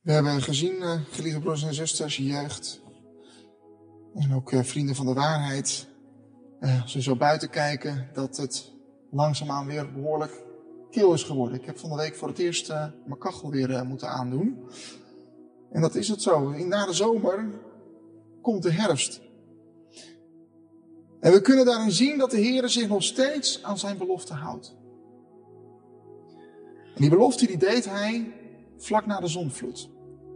We 0.00 0.12
hebben 0.12 0.42
gezien, 0.42 0.74
uh, 0.74 1.00
geliefde 1.10 1.40
broers 1.40 1.62
en 1.62 1.74
zusters, 1.74 2.16
jeugd 2.16 2.80
en 4.14 4.34
ook 4.34 4.52
uh, 4.52 4.62
vrienden 4.62 4.94
van 4.94 5.06
de 5.06 5.12
waarheid, 5.12 5.86
uh, 6.60 6.82
als 6.82 6.94
we 6.94 7.02
zo 7.02 7.16
buiten 7.16 7.50
kijken, 7.50 8.08
dat 8.12 8.36
het 8.36 8.72
langzaamaan 9.10 9.66
weer 9.66 9.92
behoorlijk 9.92 10.42
kil 10.90 11.12
is 11.12 11.22
geworden. 11.22 11.58
Ik 11.58 11.66
heb 11.66 11.78
van 11.78 11.90
de 11.90 11.96
week 11.96 12.16
voor 12.16 12.28
het 12.28 12.38
eerst 12.38 12.68
mijn 12.68 13.18
kachel 13.18 13.50
weer 13.50 13.86
moeten 13.86 14.08
aandoen. 14.08 14.70
En 15.72 15.80
dat 15.80 15.94
is 15.94 16.08
het 16.08 16.22
zo. 16.22 16.50
Na 16.50 16.86
de 16.86 16.92
zomer 16.92 17.48
komt 18.42 18.62
de 18.62 18.72
herfst. 18.72 19.20
En 21.20 21.32
we 21.32 21.40
kunnen 21.40 21.64
daarin 21.64 21.92
zien 21.92 22.18
dat 22.18 22.30
de 22.30 22.40
Heer 22.40 22.68
zich 22.68 22.88
nog 22.88 23.02
steeds 23.02 23.62
aan 23.62 23.78
zijn 23.78 23.98
belofte 23.98 24.34
houdt. 24.34 24.76
En 26.94 27.00
die 27.00 27.10
belofte 27.10 27.46
die 27.46 27.58
deed 27.58 27.84
hij 27.84 28.39
vlak 28.80 29.06
na 29.06 29.20
de 29.20 29.28
zonvloed. 29.28 29.88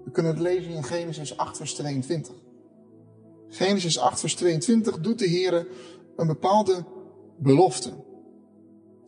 We 0.05 0.11
kunnen 0.11 0.33
het 0.33 0.41
lezen 0.41 0.71
in 0.71 0.85
Genesis 0.85 1.37
8 1.37 1.57
vers 1.57 1.75
22. 1.75 2.35
Genesis 3.49 3.99
8 3.99 4.21
vers 4.21 4.35
22 4.35 5.01
doet 5.01 5.19
de 5.19 5.29
Heer 5.29 5.67
een 6.17 6.27
bepaalde 6.27 6.85
belofte. 7.39 7.93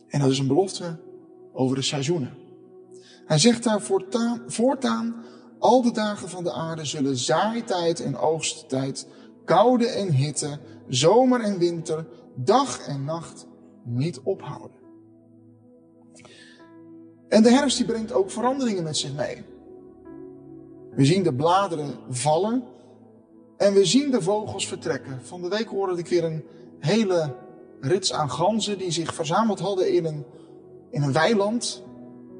En 0.07 0.19
dat 0.19 0.31
is 0.31 0.39
een 0.39 0.47
belofte 0.47 0.99
over 1.53 1.75
de 1.75 1.81
seizoenen. 1.81 2.33
Hij 3.25 3.37
zegt 3.37 3.63
daar 3.63 3.81
voortaan, 3.81 4.43
voortaan 4.47 5.15
al 5.59 5.81
de 5.81 5.91
dagen 5.91 6.29
van 6.29 6.43
de 6.43 6.51
aarde 6.51 6.85
zullen 6.85 7.17
zaaitijd 7.17 7.99
en 7.99 8.17
oogsttijd, 8.17 9.07
koude 9.45 9.87
en 9.87 10.13
hitte, 10.13 10.59
zomer 10.87 11.41
en 11.41 11.57
winter, 11.57 12.07
dag 12.35 12.87
en 12.87 13.03
nacht 13.03 13.47
niet 13.83 14.19
ophouden. 14.19 14.76
En 17.29 17.43
de 17.43 17.51
herfst 17.51 17.77
die 17.77 17.85
brengt 17.85 18.13
ook 18.13 18.31
veranderingen 18.31 18.83
met 18.83 18.97
zich 18.97 19.13
mee. 19.13 19.43
We 20.91 21.05
zien 21.05 21.23
de 21.23 21.33
bladeren 21.33 21.93
vallen 22.09 22.63
en 23.57 23.73
we 23.73 23.85
zien 23.85 24.11
de 24.11 24.21
vogels 24.21 24.67
vertrekken. 24.67 25.19
Van 25.23 25.41
de 25.41 25.47
week 25.47 25.67
hoorde 25.67 25.97
ik 25.97 26.07
weer 26.07 26.23
een 26.23 26.43
hele 26.79 27.35
rits 27.81 28.13
aan 28.13 28.29
ganzen 28.29 28.77
die 28.77 28.91
zich 28.91 29.13
verzameld 29.13 29.59
hadden 29.59 29.93
in 29.93 30.05
een, 30.05 30.25
in 30.89 31.01
een 31.01 31.13
weiland. 31.13 31.83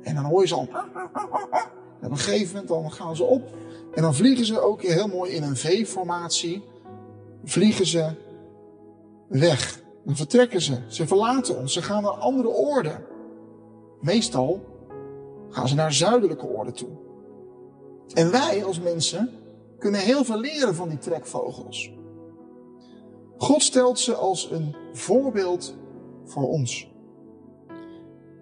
En 0.04 0.16
dan 0.16 0.24
hoor 0.24 0.42
je 0.42 0.48
ze 0.48 0.56
al. 0.56 0.68
En 2.00 2.06
op 2.06 2.12
een 2.12 2.18
gegeven 2.18 2.48
moment 2.48 2.68
dan 2.68 2.92
gaan 2.92 3.16
ze 3.16 3.24
op. 3.24 3.56
En 3.94 4.02
dan 4.02 4.16
vliegen 4.16 4.46
ze 4.46 4.60
ook 4.60 4.82
heel 4.82 5.08
mooi 5.08 5.32
in 5.32 5.44
een 5.44 5.56
V-formatie. 5.56 6.64
Vliegen 7.44 7.86
ze 7.86 8.10
weg. 9.28 9.82
Dan 10.06 10.16
vertrekken 10.16 10.62
ze. 10.62 10.78
Ze 10.88 11.08
verlaten 11.08 11.58
ons. 11.58 11.74
Ze 11.74 11.82
gaan 11.82 12.04
naar 12.04 12.12
andere 12.12 12.50
oorden. 12.50 13.06
Meestal 14.02 14.77
gaan 15.50 15.67
ze 15.67 15.76
naar 15.76 15.94
zuidelijke 15.94 16.45
oorden 16.45 16.73
toe. 16.73 16.90
En 18.14 18.31
wij 18.31 18.66
als 18.66 18.80
mensen 18.80 19.30
kunnen 19.80 20.02
heel 20.02 20.23
veel 20.23 20.39
leren 20.39 20.76
van 20.76 20.89
die 20.89 20.98
trekvogels. 20.98 21.92
God 23.38 23.62
stelt 23.62 24.00
ze 24.00 24.16
als 24.16 24.52
een 24.52 24.76
voorbeeld 24.94 25.76
voor 26.26 26.48
ons. 26.48 26.88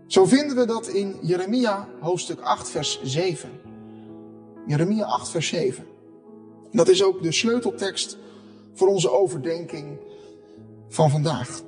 Zo 0.07 0.25
vinden 0.25 0.55
we 0.55 0.65
dat 0.65 0.87
in 0.87 1.15
Jeremia 1.21 1.87
hoofdstuk 1.99 2.39
8 2.39 2.69
vers 2.69 2.99
7. 3.03 3.49
Jeremia 4.67 5.05
8 5.05 5.29
vers 5.29 5.47
7. 5.47 5.85
Dat 6.71 6.87
is 6.87 7.03
ook 7.03 7.23
de 7.23 7.31
sleuteltekst 7.31 8.17
voor 8.73 8.87
onze 8.87 9.11
overdenking 9.11 9.99
van 10.87 11.09
vandaag. 11.09 11.61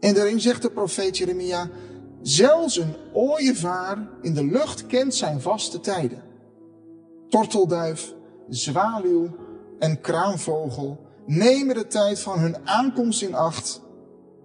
En 0.00 0.14
daarin 0.14 0.40
zegt 0.40 0.62
de 0.62 0.70
profeet 0.70 1.18
Jeremia, 1.18 1.70
zelfs 2.26 2.76
een 2.76 2.94
ooievaar 3.12 4.08
in 4.22 4.34
de 4.34 4.44
lucht 4.44 4.86
kent 4.86 5.14
zijn 5.14 5.40
vaste 5.40 5.80
tijden. 5.80 6.22
Tortelduif, 7.28 8.14
zwaluw 8.48 9.28
en 9.78 10.00
kraanvogel 10.00 10.98
nemen 11.26 11.74
de 11.74 11.86
tijd 11.86 12.20
van 12.20 12.38
hun 12.38 12.68
aankomst 12.68 13.22
in 13.22 13.34
acht, 13.34 13.82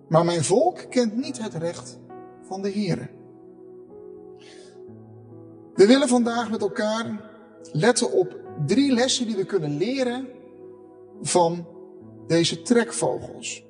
maar 0.08 0.26
mijn 0.26 0.44
volk 0.44 0.86
kent 0.90 1.16
niet 1.16 1.44
het 1.44 1.54
recht 1.54 2.00
van 2.42 2.62
de 2.62 2.72
Here. 2.72 3.10
We 5.74 5.88
willen 5.88 6.08
vandaag 6.08 6.52
met 6.52 6.62
elkaar 6.62 7.30
letten 7.72 8.12
op 8.12 8.38
drie 8.66 8.94
lessen 8.94 9.28
die 9.28 9.36
we 9.36 9.46
kunnen 9.46 9.78
leren 9.78 10.28
van 11.22 11.68
deze 12.28 12.62
trekvogels. 12.62 13.66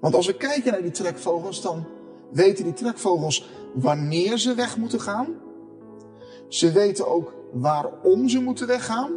Want 0.00 0.14
als 0.14 0.26
we 0.26 0.36
kijken 0.36 0.72
naar 0.72 0.82
die 0.82 0.90
trekvogels, 0.90 1.62
dan 1.62 1.96
weten 2.30 2.64
die 2.64 2.72
trekvogels 2.72 3.50
wanneer 3.74 4.38
ze 4.38 4.54
weg 4.54 4.76
moeten 4.76 5.00
gaan. 5.00 5.34
Ze 6.48 6.72
weten 6.72 7.08
ook 7.08 7.34
waarom 7.52 8.28
ze 8.28 8.40
moeten 8.40 8.66
weggaan. 8.66 9.12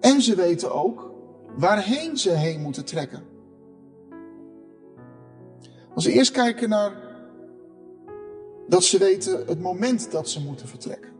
En 0.00 0.22
ze 0.22 0.34
weten 0.34 0.72
ook 0.72 1.10
waarheen 1.56 2.16
ze 2.16 2.30
heen 2.30 2.60
moeten 2.60 2.84
trekken. 2.84 3.22
Als 5.94 6.04
we 6.04 6.12
eerst 6.12 6.30
kijken 6.30 6.68
naar 6.68 6.92
dat 8.68 8.84
ze 8.84 8.98
weten 8.98 9.46
het 9.46 9.60
moment 9.60 10.10
dat 10.10 10.28
ze 10.28 10.40
moeten 10.40 10.68
vertrekken. 10.68 11.10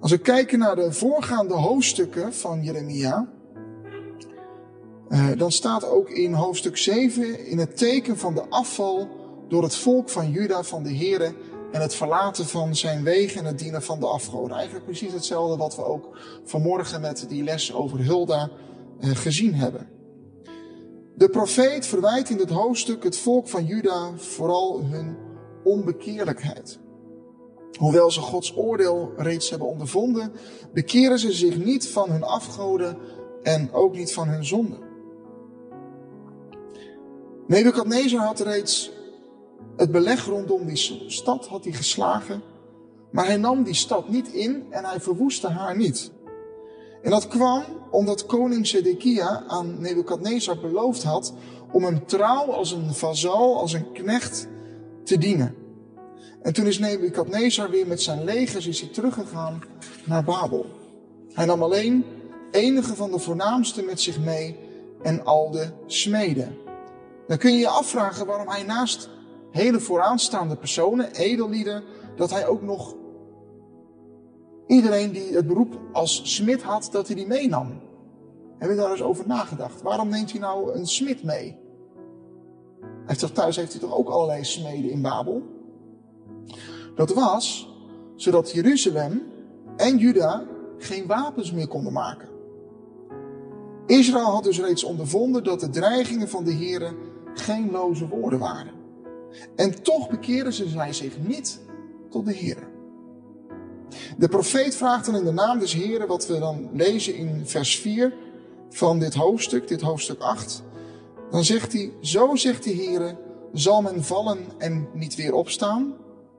Als 0.00 0.10
we 0.10 0.18
kijken 0.18 0.58
naar 0.58 0.76
de 0.76 0.92
voorgaande 0.92 1.54
hoofdstukken 1.54 2.34
van 2.34 2.62
Jeremia, 2.62 3.32
eh, 5.14 5.28
dan 5.36 5.52
staat 5.52 5.88
ook 5.88 6.10
in 6.10 6.32
hoofdstuk 6.32 6.76
7 6.76 7.46
in 7.46 7.58
het 7.58 7.76
teken 7.76 8.18
van 8.18 8.34
de 8.34 8.48
afval 8.48 9.08
door 9.48 9.62
het 9.62 9.74
volk 9.74 10.08
van 10.08 10.30
Juda 10.30 10.62
van 10.62 10.82
de 10.82 10.96
Here 10.96 11.34
en 11.72 11.80
het 11.80 11.94
verlaten 11.94 12.46
van 12.46 12.76
zijn 12.76 13.02
wegen 13.02 13.40
en 13.40 13.46
het 13.46 13.58
dienen 13.58 13.82
van 13.82 14.00
de 14.00 14.06
afgoden. 14.06 14.56
Eigenlijk 14.56 14.84
precies 14.84 15.12
hetzelfde 15.12 15.56
wat 15.56 15.76
we 15.76 15.84
ook 15.84 16.18
vanmorgen 16.44 17.00
met 17.00 17.26
die 17.28 17.42
les 17.42 17.74
over 17.74 18.04
Hulda 18.04 18.50
eh, 19.00 19.10
gezien 19.10 19.54
hebben. 19.54 19.88
De 21.16 21.28
profeet 21.28 21.86
verwijt 21.86 22.30
in 22.30 22.36
dit 22.36 22.50
hoofdstuk 22.50 23.04
het 23.04 23.16
volk 23.16 23.48
van 23.48 23.64
Juda 23.64 24.10
vooral 24.16 24.84
hun 24.84 25.16
onbekeerlijkheid. 25.64 26.78
Hoewel 27.78 28.10
ze 28.10 28.20
Gods 28.20 28.56
oordeel 28.56 29.12
reeds 29.16 29.50
hebben 29.50 29.68
ondervonden, 29.68 30.32
bekeren 30.72 31.18
ze 31.18 31.32
zich 31.32 31.64
niet 31.64 31.88
van 31.88 32.10
hun 32.10 32.22
afgoden 32.22 32.96
en 33.42 33.72
ook 33.72 33.96
niet 33.96 34.12
van 34.12 34.28
hun 34.28 34.44
zonden. 34.44 34.93
Nebukadnezar 37.46 38.24
had 38.24 38.40
reeds 38.40 38.90
het 39.76 39.90
beleg 39.90 40.24
rondom 40.24 40.66
die 40.66 41.04
stad 41.06 41.46
had 41.46 41.64
hij 41.64 41.72
geslagen, 41.72 42.42
maar 43.10 43.26
hij 43.26 43.36
nam 43.36 43.62
die 43.62 43.74
stad 43.74 44.08
niet 44.08 44.28
in 44.28 44.66
en 44.70 44.84
hij 44.84 45.00
verwoestte 45.00 45.48
haar 45.48 45.76
niet. 45.76 46.10
En 47.02 47.10
dat 47.10 47.28
kwam 47.28 47.64
omdat 47.90 48.26
koning 48.26 48.66
Zedekia 48.66 49.44
aan 49.46 49.80
Nebukadnezar 49.80 50.58
beloofd 50.58 51.02
had 51.02 51.34
om 51.72 51.84
hem 51.84 52.06
trouw 52.06 52.52
als 52.52 52.72
een 52.72 52.94
vazal, 52.94 53.58
als 53.58 53.72
een 53.72 53.92
knecht 53.92 54.48
te 55.04 55.18
dienen. 55.18 55.54
En 56.42 56.52
toen 56.52 56.66
is 56.66 56.78
Nebukadnezar 56.78 57.70
weer 57.70 57.86
met 57.86 58.02
zijn 58.02 58.24
legers 58.24 58.66
is 58.66 58.80
hij 58.80 58.90
teruggegaan 58.90 59.62
naar 60.04 60.24
Babel. 60.24 60.66
Hij 61.32 61.44
nam 61.44 61.62
alleen 61.62 62.04
enige 62.50 62.94
van 62.94 63.10
de 63.10 63.18
voornaamste 63.18 63.82
met 63.82 64.00
zich 64.00 64.20
mee 64.20 64.56
en 65.02 65.24
al 65.24 65.50
de 65.50 65.70
smeden. 65.86 66.63
Dan 67.26 67.38
kun 67.38 67.52
je 67.52 67.58
je 67.58 67.68
afvragen 67.68 68.26
waarom 68.26 68.48
hij 68.48 68.62
naast 68.62 69.08
hele 69.50 69.80
vooraanstaande 69.80 70.56
personen, 70.56 71.12
edellieden, 71.12 71.82
dat 72.16 72.30
hij 72.30 72.46
ook 72.46 72.62
nog 72.62 72.94
iedereen 74.66 75.12
die 75.12 75.34
het 75.34 75.46
beroep 75.46 75.78
als 75.92 76.34
smid 76.34 76.62
had, 76.62 76.88
dat 76.92 77.06
hij 77.06 77.16
die 77.16 77.26
meenam. 77.26 77.80
Heb 78.58 78.70
je 78.70 78.76
daar 78.76 78.90
eens 78.90 79.02
over 79.02 79.26
nagedacht? 79.26 79.82
Waarom 79.82 80.08
neemt 80.08 80.30
hij 80.30 80.40
nou 80.40 80.72
een 80.72 80.86
smid 80.86 81.22
mee? 81.22 81.56
Hij 82.80 83.12
heeft 83.12 83.20
toch 83.20 83.30
thuis 83.30 83.56
heeft 83.56 83.72
hij 83.72 83.80
toch 83.80 83.94
ook 83.94 84.08
allerlei 84.08 84.44
smeden 84.44 84.90
in 84.90 85.02
Babel? 85.02 85.42
Dat 86.94 87.12
was 87.12 87.72
zodat 88.16 88.50
Jeruzalem 88.50 89.22
en 89.76 89.98
Juda 89.98 90.44
geen 90.78 91.06
wapens 91.06 91.52
meer 91.52 91.68
konden 91.68 91.92
maken. 91.92 92.28
Israël 93.86 94.30
had 94.30 94.44
dus 94.44 94.60
reeds 94.60 94.84
ondervonden 94.84 95.44
dat 95.44 95.60
de 95.60 95.70
dreigingen 95.70 96.28
van 96.28 96.44
de 96.44 96.54
Here 96.54 96.94
geen 97.34 97.70
loze 97.70 98.08
woorden 98.08 98.38
waren. 98.38 98.72
En 99.56 99.82
toch 99.82 100.08
bekeerden 100.08 100.52
ze 100.52 100.68
zij 100.68 100.92
zich 100.92 101.18
niet 101.18 101.60
tot 102.10 102.26
de 102.26 102.36
Here. 102.36 102.72
De 104.18 104.28
profeet 104.28 104.76
vraagt 104.76 105.06
dan 105.06 105.16
in 105.16 105.24
de 105.24 105.32
naam 105.32 105.58
des 105.58 105.72
Heren, 105.72 106.06
wat 106.06 106.26
we 106.26 106.38
dan 106.38 106.68
lezen 106.72 107.14
in 107.14 107.46
vers 107.46 107.78
4 107.78 108.14
van 108.70 108.98
dit 108.98 109.14
hoofdstuk, 109.14 109.68
dit 109.68 109.80
hoofdstuk 109.80 110.20
8. 110.20 110.62
Dan 111.30 111.44
zegt 111.44 111.72
hij, 111.72 111.92
zo 112.00 112.36
zegt 112.36 112.64
de 112.64 112.74
Heere, 112.74 113.16
zal 113.52 113.82
men 113.82 114.04
vallen 114.04 114.38
en 114.58 114.88
niet 114.92 115.14
weer 115.14 115.34
opstaan? 115.34 115.94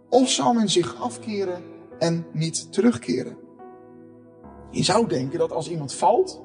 Of 0.10 0.30
zal 0.30 0.54
men 0.54 0.70
zich 0.70 1.02
afkeren 1.02 1.64
en 2.00 2.26
niet 2.32 2.74
terugkeren? 2.74 3.38
Je 4.72 4.84
zou 4.84 5.08
denken 5.08 5.40
dat 5.40 5.52
als 5.52 5.70
iemand 5.70 5.94
valt, 5.94 6.42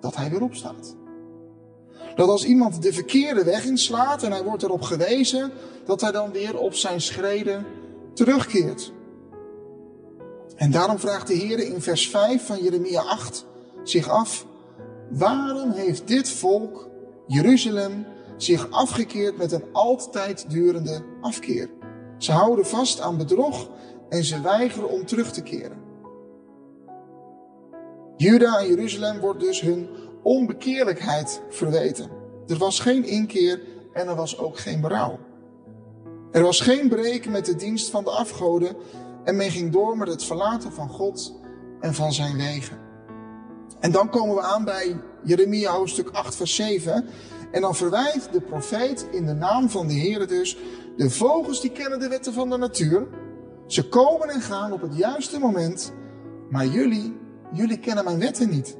dat 0.00 0.16
hij 0.16 0.30
weer 0.30 0.42
opstaat. 0.42 0.96
Dat 2.16 2.28
als 2.28 2.44
iemand 2.44 2.82
de 2.82 2.92
verkeerde 2.92 3.44
weg 3.44 3.64
inslaat 3.64 4.22
en 4.22 4.32
hij 4.32 4.42
wordt 4.42 4.62
erop 4.62 4.82
gewezen, 4.82 5.50
dat 5.84 6.00
hij 6.00 6.12
dan 6.12 6.32
weer 6.32 6.58
op 6.58 6.74
zijn 6.74 7.00
schreden 7.00 7.66
terugkeert. 8.14 8.92
En 10.56 10.70
daarom 10.70 10.98
vraagt 10.98 11.26
de 11.26 11.34
Heer 11.34 11.58
in 11.58 11.80
vers 11.80 12.08
5 12.08 12.46
van 12.46 12.62
Jeremia 12.62 13.00
8 13.00 13.46
zich 13.82 14.08
af, 14.08 14.46
waarom 15.10 15.70
heeft 15.70 16.08
dit 16.08 16.30
volk, 16.30 16.88
Jeruzalem, 17.26 18.06
zich 18.36 18.70
afgekeerd 18.70 19.36
met 19.36 19.52
een 19.52 19.64
altijd 19.72 20.50
durende 20.50 21.02
afkeer? 21.20 21.70
Ze 22.18 22.32
houden 22.32 22.66
vast 22.66 23.00
aan 23.00 23.16
bedrog 23.16 23.68
en 24.08 24.24
ze 24.24 24.40
weigeren 24.40 24.88
om 24.88 25.06
terug 25.06 25.32
te 25.32 25.42
keren. 25.42 25.86
Juda 28.16 28.58
en 28.58 28.68
Jeruzalem 28.68 29.20
wordt 29.20 29.40
dus 29.40 29.60
hun 29.60 29.88
onbekeerlijkheid 30.22 31.40
verweten. 31.48 32.10
Er 32.46 32.56
was 32.56 32.80
geen 32.80 33.04
inkeer 33.04 33.60
en 33.92 34.08
er 34.08 34.16
was 34.16 34.38
ook 34.38 34.58
geen 34.58 34.80
berouw. 34.80 35.18
Er 36.32 36.42
was 36.42 36.60
geen 36.60 36.88
breken 36.88 37.30
met 37.30 37.44
de 37.44 37.56
dienst 37.56 37.90
van 37.90 38.04
de 38.04 38.10
afgoden 38.10 38.76
en 39.24 39.36
men 39.36 39.50
ging 39.50 39.72
door 39.72 39.96
met 39.96 40.08
het 40.08 40.24
verlaten 40.24 40.72
van 40.72 40.88
God 40.88 41.34
en 41.80 41.94
van 41.94 42.12
zijn 42.12 42.36
wegen. 42.36 42.78
En 43.80 43.92
dan 43.92 44.10
komen 44.10 44.34
we 44.34 44.42
aan 44.42 44.64
bij 44.64 45.00
Jeremia 45.24 45.70
hoofdstuk 45.70 46.08
8 46.08 46.36
vers 46.36 46.54
7. 46.54 47.06
En 47.52 47.60
dan 47.60 47.74
verwijt 47.74 48.28
de 48.32 48.40
profeet 48.40 49.08
in 49.10 49.26
de 49.26 49.32
naam 49.32 49.70
van 49.70 49.86
de 49.86 49.92
Heer 49.92 50.26
dus, 50.26 50.56
de 50.96 51.10
vogels 51.10 51.60
die 51.60 51.70
kennen 51.70 51.98
de 51.98 52.08
wetten 52.08 52.32
van 52.32 52.50
de 52.50 52.56
natuur. 52.56 53.06
Ze 53.66 53.88
komen 53.88 54.28
en 54.28 54.40
gaan 54.40 54.72
op 54.72 54.80
het 54.80 54.96
juiste 54.96 55.38
moment, 55.38 55.92
maar 56.50 56.66
jullie, 56.66 57.16
jullie 57.52 57.78
kennen 57.78 58.04
mijn 58.04 58.18
wetten 58.18 58.50
niet. 58.50 58.76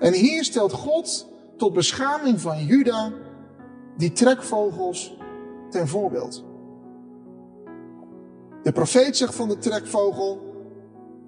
En 0.00 0.12
hier 0.12 0.44
stelt 0.44 0.72
God 0.72 1.26
tot 1.56 1.72
beschaming 1.72 2.40
van 2.40 2.64
Juda 2.64 3.12
die 3.96 4.12
trekvogels 4.12 5.16
ten 5.70 5.88
voorbeeld. 5.88 6.44
De 8.62 8.72
profeet 8.72 9.16
zegt 9.16 9.34
van 9.34 9.48
de 9.48 9.58
trekvogel, 9.58 10.40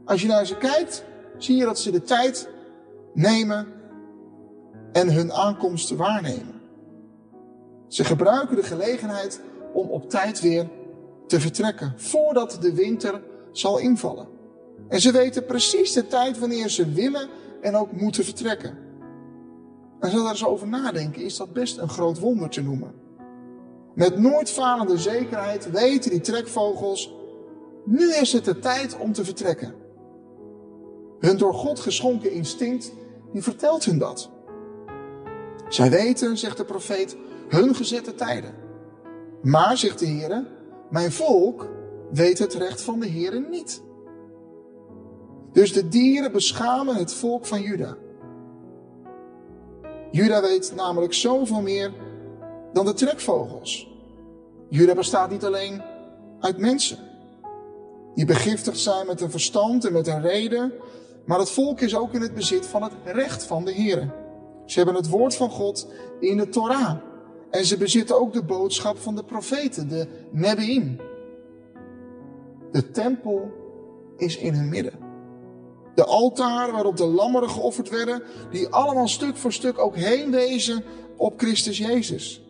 als 0.05 0.23
je 0.23 0.29
naar 0.29 0.47
ze 0.47 0.57
kijkt, 0.57 1.05
zie 1.39 1.57
je 1.57 1.65
dat 1.65 1.79
ze 1.79 1.91
de 1.91 2.03
tijd 2.03 2.49
nemen 3.15 3.67
en 4.93 5.13
hun 5.13 5.33
aankomst 5.33 5.91
waarnemen. 5.91 6.61
Ze 7.89 8.05
gebruiken 8.05 8.57
de 8.57 8.63
gelegenheid 8.63 9.41
om 9.73 9.89
op 9.89 10.11
tijd 10.11 10.41
weer 10.41 10.69
te 11.27 11.41
vertrekken, 11.41 11.93
voordat 11.97 12.59
de 12.61 12.75
winter 12.75 13.23
zal 13.53 13.79
invallen. 13.79 14.27
En 14.89 15.01
ze 15.01 15.13
weten 15.13 15.47
precies 15.47 15.93
de 15.93 16.07
tijd 16.07 16.39
wanneer 16.39 16.69
ze 16.69 16.93
willen 16.93 17.29
en 17.65 17.77
ook 17.77 17.93
moeten 17.93 18.25
vertrekken. 18.25 18.71
En 18.71 20.01
als 20.01 20.13
we 20.13 20.19
daar 20.19 20.31
eens 20.31 20.45
over 20.45 20.69
nadenken, 20.69 21.23
is 21.23 21.37
dat 21.37 21.53
best 21.53 21.79
een 21.79 21.89
groot 21.89 22.19
wonder 22.19 22.49
te 22.49 22.63
noemen. 22.63 22.95
Met 23.95 24.19
nooit 24.19 24.51
falende 24.51 24.99
zekerheid 24.99 25.71
weten 25.71 26.11
die 26.11 26.21
trekvogels, 26.21 27.15
nu 27.85 28.15
is 28.15 28.33
het 28.33 28.45
de 28.45 28.59
tijd 28.59 28.99
om 28.99 29.13
te 29.13 29.25
vertrekken. 29.25 29.75
Hun 31.19 31.37
door 31.37 31.55
God 31.55 31.81
geschonken 31.81 32.33
instinct, 32.33 32.93
die 33.33 33.43
vertelt 33.43 33.85
hun 33.85 33.99
dat. 33.99 34.31
Zij 35.69 35.91
weten, 35.91 36.39
zegt 36.39 36.57
de 36.57 36.65
profeet, 36.65 37.17
hun 37.49 37.75
gezette 37.75 38.15
tijden. 38.15 38.55
Maar, 39.43 39.77
zegt 39.77 39.99
de 39.99 40.07
Heer, 40.07 40.47
mijn 40.91 41.13
volk 41.13 41.69
weet 42.13 42.39
het 42.39 42.55
recht 42.55 42.83
van 42.83 43.01
de 43.01 43.07
Heer 43.07 43.41
niet. 43.51 43.83
Dus 45.55 45.73
de 45.73 45.89
dieren 45.89 46.33
beschamen 46.33 46.97
het 46.97 47.15
volk 47.15 47.47
van 47.47 47.61
Juda. 47.61 47.97
Juda 50.11 50.41
weet 50.41 50.73
namelijk 50.77 51.13
zoveel 51.13 51.61
meer 51.61 51.93
dan 52.73 52.85
de 52.85 52.93
trekvogels. 52.93 53.89
Juda 54.69 54.95
bestaat 54.95 55.31
niet 55.31 55.45
alleen 55.45 55.83
uit 56.41 56.59
mensen. 56.59 56.99
Die 58.15 58.25
begiftigd 58.25 58.79
zijn 58.79 59.07
met 59.07 59.21
een 59.21 59.31
verstand 59.31 59.85
en 59.85 59.93
met 59.93 60.07
een 60.07 60.23
reden. 60.23 60.73
Maar 61.25 61.39
het 61.39 61.51
volk 61.51 61.81
is 61.81 61.97
ook 61.97 62.13
in 62.13 62.21
het 62.21 62.35
bezit 62.35 62.67
van 62.67 62.83
het 62.83 62.93
recht 63.05 63.45
van 63.45 63.65
de 63.65 63.73
Heer. 63.73 64.15
Ze 64.67 64.77
hebben 64.77 64.97
het 64.97 65.09
woord 65.09 65.37
van 65.37 65.51
God 65.51 65.89
in 66.21 66.37
de 66.37 66.49
Torah. 66.49 66.97
En 67.51 67.65
ze 67.65 67.77
bezitten 67.77 68.21
ook 68.21 68.33
de 68.33 68.45
boodschap 68.45 68.99
van 68.99 69.17
de 69.17 69.25
profeten, 69.25 69.89
de 69.89 70.07
Nebi'im. 70.31 71.01
De 72.73 72.91
tempel 72.91 73.51
is 74.17 74.37
in 74.37 74.55
hun 74.55 74.69
midden. 74.69 75.04
De 75.95 76.05
altaren 76.05 76.75
waarop 76.75 76.97
de 76.97 77.07
lammeren 77.07 77.51
geofferd 77.51 77.89
werden, 77.89 78.23
die 78.51 78.69
allemaal 78.69 79.09
stuk 79.09 79.37
voor 79.37 79.53
stuk 79.53 79.79
ook 79.79 79.97
heen 79.97 80.31
wezen 80.31 80.85
op 81.17 81.41
Christus 81.41 81.79
Jezus. 81.79 82.43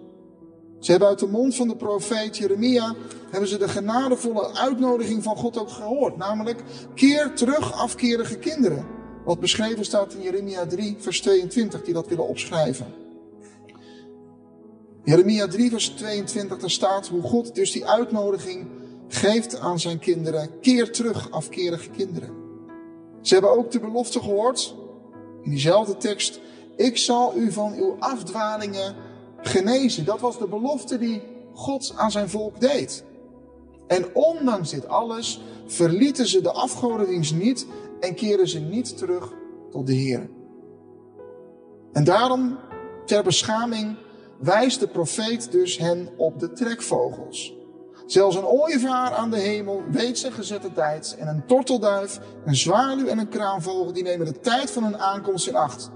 Ze 0.80 0.90
hebben 0.90 1.08
uit 1.08 1.18
de 1.18 1.26
mond 1.26 1.54
van 1.54 1.68
de 1.68 1.76
profeet 1.76 2.36
Jeremia 2.36 2.94
hebben 3.30 3.48
ze 3.48 3.58
de 3.58 3.68
genadevolle 3.68 4.54
uitnodiging 4.54 5.22
van 5.22 5.36
God 5.36 5.58
ook 5.58 5.68
gehoord. 5.68 6.16
Namelijk, 6.16 6.62
keer 6.94 7.34
terug 7.34 7.72
afkerige 7.72 8.38
kinderen. 8.38 8.86
Wat 9.24 9.40
beschreven 9.40 9.84
staat 9.84 10.12
in 10.12 10.22
Jeremia 10.22 10.66
3, 10.66 10.96
vers 10.98 11.20
22, 11.20 11.82
die 11.82 11.94
dat 11.94 12.08
willen 12.08 12.28
opschrijven. 12.28 12.86
Jeremia 15.04 15.46
3, 15.46 15.70
vers 15.70 15.88
22, 15.88 16.58
daar 16.58 16.70
staat 16.70 17.08
hoe 17.08 17.22
God 17.22 17.54
dus 17.54 17.72
die 17.72 17.86
uitnodiging 17.86 18.66
geeft 19.08 19.58
aan 19.58 19.80
zijn 19.80 19.98
kinderen. 19.98 20.60
Keer 20.60 20.92
terug 20.92 21.30
afkerige 21.30 21.90
kinderen. 21.90 22.43
Ze 23.24 23.32
hebben 23.34 23.56
ook 23.56 23.70
de 23.70 23.80
belofte 23.80 24.20
gehoord, 24.20 24.74
in 25.42 25.50
diezelfde 25.50 25.96
tekst, 25.96 26.40
ik 26.76 26.96
zal 26.96 27.36
u 27.36 27.52
van 27.52 27.72
uw 27.72 27.96
afdwalingen 27.98 28.94
genezen. 29.40 30.04
Dat 30.04 30.20
was 30.20 30.38
de 30.38 30.48
belofte 30.48 30.98
die 30.98 31.22
God 31.52 31.92
aan 31.96 32.10
zijn 32.10 32.28
volk 32.28 32.60
deed. 32.60 33.04
En 33.86 34.14
ondanks 34.14 34.70
dit 34.70 34.88
alles 34.88 35.40
verlieten 35.66 36.26
ze 36.26 36.40
de 36.40 36.52
afgodendienst 36.52 37.34
niet 37.34 37.66
en 38.00 38.14
keren 38.14 38.48
ze 38.48 38.58
niet 38.58 38.98
terug 38.98 39.32
tot 39.70 39.86
de 39.86 39.94
Heer. 39.94 40.28
En 41.92 42.04
daarom, 42.04 42.58
ter 43.04 43.22
beschaming, 43.22 43.96
wijst 44.38 44.80
de 44.80 44.88
profeet 44.88 45.52
dus 45.52 45.78
hen 45.78 46.08
op 46.16 46.38
de 46.40 46.52
trekvogels. 46.52 47.54
Zelfs 48.06 48.36
een 48.36 48.44
ooievaar 48.44 49.12
aan 49.12 49.30
de 49.30 49.38
hemel 49.38 49.82
weet 49.90 50.18
zijn 50.18 50.32
gezette 50.32 50.72
tijd 50.72 51.16
en 51.18 51.28
een 51.28 51.46
tortelduif, 51.46 52.20
een 52.44 52.56
zwaluw 52.56 53.06
en 53.06 53.18
een 53.18 53.28
kraanvogel 53.28 53.92
die 53.92 54.02
nemen 54.02 54.26
de 54.26 54.40
tijd 54.40 54.70
van 54.70 54.84
hun 54.84 54.98
aankomst 54.98 55.46
in 55.48 55.56
acht. 55.56 55.90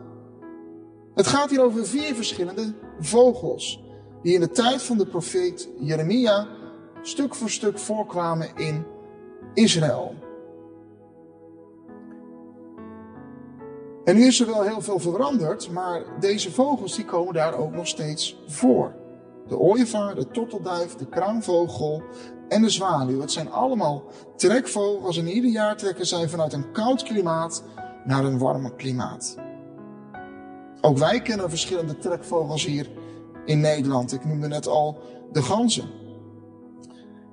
Het 1.15 1.27
gaat 1.27 1.51
hier 1.51 1.63
over 1.63 1.87
vier 1.87 2.15
verschillende 2.15 2.75
vogels 3.01 3.83
die 4.23 4.35
in 4.35 4.41
de 4.41 4.51
tijd 4.51 4.83
van 4.83 4.99
de 4.99 5.07
profeet 5.07 5.69
Jeremia 5.79 6.47
stuk 7.03 7.35
voor 7.35 7.51
stuk 7.51 7.79
voorkwamen 7.79 8.49
in 8.57 8.87
Israël. 9.55 10.15
En 14.05 14.17
nu 14.17 14.27
is 14.27 14.41
er 14.41 14.47
wel 14.47 14.63
heel 14.63 14.81
veel 14.81 14.99
veranderd, 14.99 15.71
maar 15.71 16.03
deze 16.21 16.51
vogels 16.51 16.97
die 16.97 17.05
komen 17.05 17.35
daar 17.35 17.55
ook 17.55 17.73
nog 17.73 17.87
steeds 17.87 18.43
voor. 18.47 18.95
De 19.49 19.59
ooievaar, 19.59 20.15
de 20.15 20.29
tortelduif, 20.29 20.95
de 20.95 21.07
kraanvogel 21.07 22.03
en 22.49 22.63
de 22.63 22.71
zwaluw. 22.71 23.21
Het 23.21 23.33
zijn 23.33 23.51
allemaal 23.51 24.03
trekvogels 24.37 25.19
en 25.19 25.29
ieder 25.29 25.51
jaar 25.51 25.77
trekken 25.77 26.07
zij 26.07 26.29
vanuit 26.29 26.53
een 26.53 26.73
koud 26.73 27.03
klimaat 27.03 27.63
naar 28.05 28.25
een 28.25 28.39
warmer 28.39 28.73
klimaat. 28.73 29.37
Ook 30.81 30.99
wij 30.99 31.23
kennen 31.23 31.49
verschillende 31.49 31.99
trekvogels 31.99 32.65
hier 32.65 32.91
in 33.45 33.61
Nederland. 33.61 34.13
Ik 34.13 34.25
noemde 34.25 34.49
net 34.49 34.67
al 34.67 34.99
de 35.33 35.43
ganzen. 35.43 35.91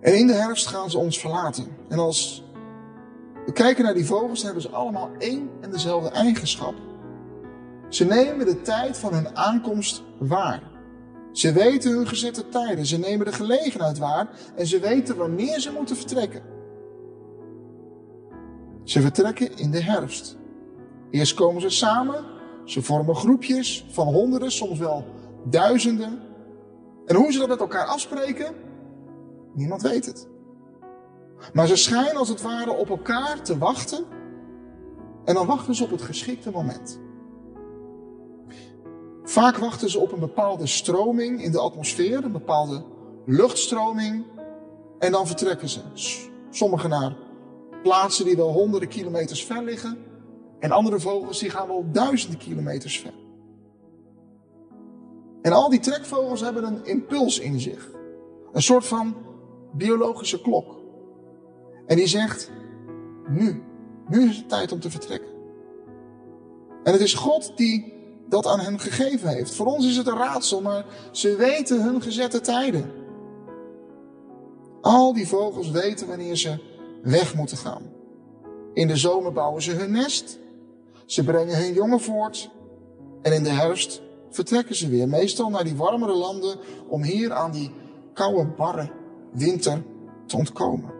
En 0.01 0.17
in 0.17 0.27
de 0.27 0.33
herfst 0.33 0.67
gaan 0.67 0.89
ze 0.89 0.97
ons 0.97 1.19
verlaten. 1.19 1.67
En 1.89 1.99
als 1.99 2.43
we 3.45 3.51
kijken 3.51 3.83
naar 3.83 3.93
die 3.93 4.05
vogels, 4.05 4.43
hebben 4.43 4.61
ze 4.61 4.69
allemaal 4.69 5.09
één 5.17 5.49
en 5.61 5.71
dezelfde 5.71 6.09
eigenschap. 6.09 6.73
Ze 7.89 8.05
nemen 8.05 8.45
de 8.45 8.61
tijd 8.61 8.97
van 8.97 9.13
hun 9.13 9.37
aankomst 9.37 10.03
waar. 10.17 10.74
Ze 11.35 11.51
weten 11.51 11.91
hun 11.91 12.07
gezette 12.07 12.49
tijden, 12.49 12.85
ze 12.85 12.97
nemen 12.97 13.25
de 13.25 13.31
gelegenheid 13.31 13.97
waar 13.97 14.29
en 14.55 14.67
ze 14.67 14.79
weten 14.79 15.17
wanneer 15.17 15.59
ze 15.59 15.71
moeten 15.71 15.95
vertrekken. 15.95 16.41
Ze 18.83 19.01
vertrekken 19.01 19.57
in 19.57 19.71
de 19.71 19.81
herfst. 19.81 20.37
Eerst 21.11 21.33
komen 21.33 21.61
ze 21.61 21.69
samen, 21.69 22.25
ze 22.65 22.81
vormen 22.81 23.15
groepjes 23.15 23.85
van 23.89 24.07
honderden, 24.07 24.51
soms 24.51 24.79
wel 24.79 25.05
duizenden. 25.43 26.19
En 27.05 27.15
hoe 27.15 27.31
ze 27.31 27.39
dat 27.39 27.47
met 27.47 27.59
elkaar 27.59 27.85
afspreken, 27.85 28.53
niemand 29.53 29.81
weet 29.81 30.05
het. 30.05 30.27
Maar 31.53 31.67
ze 31.67 31.75
schijnen 31.75 32.15
als 32.15 32.29
het 32.29 32.41
ware 32.41 32.71
op 32.71 32.89
elkaar 32.89 33.41
te 33.41 33.57
wachten. 33.57 34.05
En 35.25 35.33
dan 35.33 35.47
wachten 35.47 35.75
ze 35.75 35.83
op 35.83 35.91
het 35.91 36.01
geschikte 36.01 36.51
moment. 36.51 36.99
Vaak 39.25 39.57
wachten 39.57 39.89
ze 39.89 39.99
op 39.99 40.11
een 40.11 40.19
bepaalde 40.19 40.67
stroming 40.67 41.43
in 41.43 41.51
de 41.51 41.59
atmosfeer, 41.59 42.23
een 42.23 42.31
bepaalde 42.31 42.83
luchtstroming. 43.25 44.25
En 44.99 45.11
dan 45.11 45.27
vertrekken 45.27 45.69
ze. 45.69 45.79
Sommigen 46.49 46.89
naar 46.89 47.15
plaatsen 47.83 48.25
die 48.25 48.35
wel 48.35 48.51
honderden 48.51 48.89
kilometers 48.89 49.45
ver 49.45 49.63
liggen. 49.63 49.97
En 50.59 50.71
andere 50.71 50.99
vogels 50.99 51.39
die 51.39 51.49
gaan 51.49 51.67
wel 51.67 51.85
duizenden 51.91 52.39
kilometers 52.39 52.99
ver. 52.99 53.13
En 55.41 55.51
al 55.51 55.69
die 55.69 55.79
trekvogels 55.79 56.41
hebben 56.41 56.63
een 56.63 56.85
impuls 56.85 57.39
in 57.39 57.59
zich. 57.59 57.91
Een 58.53 58.61
soort 58.61 58.85
van 58.85 59.15
biologische 59.73 60.41
klok. 60.41 60.75
En 61.85 61.95
die 61.95 62.07
zegt, 62.07 62.51
nu. 63.27 63.63
Nu 64.07 64.29
is 64.29 64.37
het 64.37 64.49
tijd 64.49 64.71
om 64.71 64.79
te 64.79 64.89
vertrekken. 64.89 65.29
En 66.83 66.91
het 66.91 67.01
is 67.01 67.13
God 67.13 67.51
die 67.55 67.93
dat 68.29 68.45
aan 68.45 68.59
hen 68.59 68.79
gegeven 68.79 69.29
heeft. 69.29 69.55
Voor 69.55 69.65
ons 69.65 69.87
is 69.87 69.97
het 69.97 70.07
een 70.07 70.17
raadsel, 70.17 70.61
maar 70.61 70.85
ze 71.11 71.35
weten 71.35 71.83
hun 71.83 72.01
gezette 72.01 72.41
tijden. 72.41 72.91
Al 74.81 75.13
die 75.13 75.27
vogels 75.27 75.69
weten 75.69 76.07
wanneer 76.07 76.35
ze 76.35 76.57
weg 77.03 77.35
moeten 77.35 77.57
gaan. 77.57 77.81
In 78.73 78.87
de 78.87 78.95
zomer 78.95 79.31
bouwen 79.33 79.61
ze 79.61 79.71
hun 79.71 79.91
nest. 79.91 80.39
Ze 81.05 81.23
brengen 81.23 81.57
hun 81.57 81.73
jongen 81.73 81.99
voort. 81.99 82.49
En 83.21 83.33
in 83.33 83.43
de 83.43 83.49
herfst 83.49 84.01
vertrekken 84.29 84.75
ze 84.75 84.89
weer. 84.89 85.07
Meestal 85.07 85.49
naar 85.49 85.63
die 85.63 85.75
warmere 85.75 86.15
landen 86.15 86.57
om 86.87 87.03
hier 87.03 87.33
aan 87.33 87.51
die 87.51 87.71
koude, 88.13 88.45
barre 88.45 88.91
winter 89.31 89.83
te 90.25 90.37
ontkomen. 90.37 90.93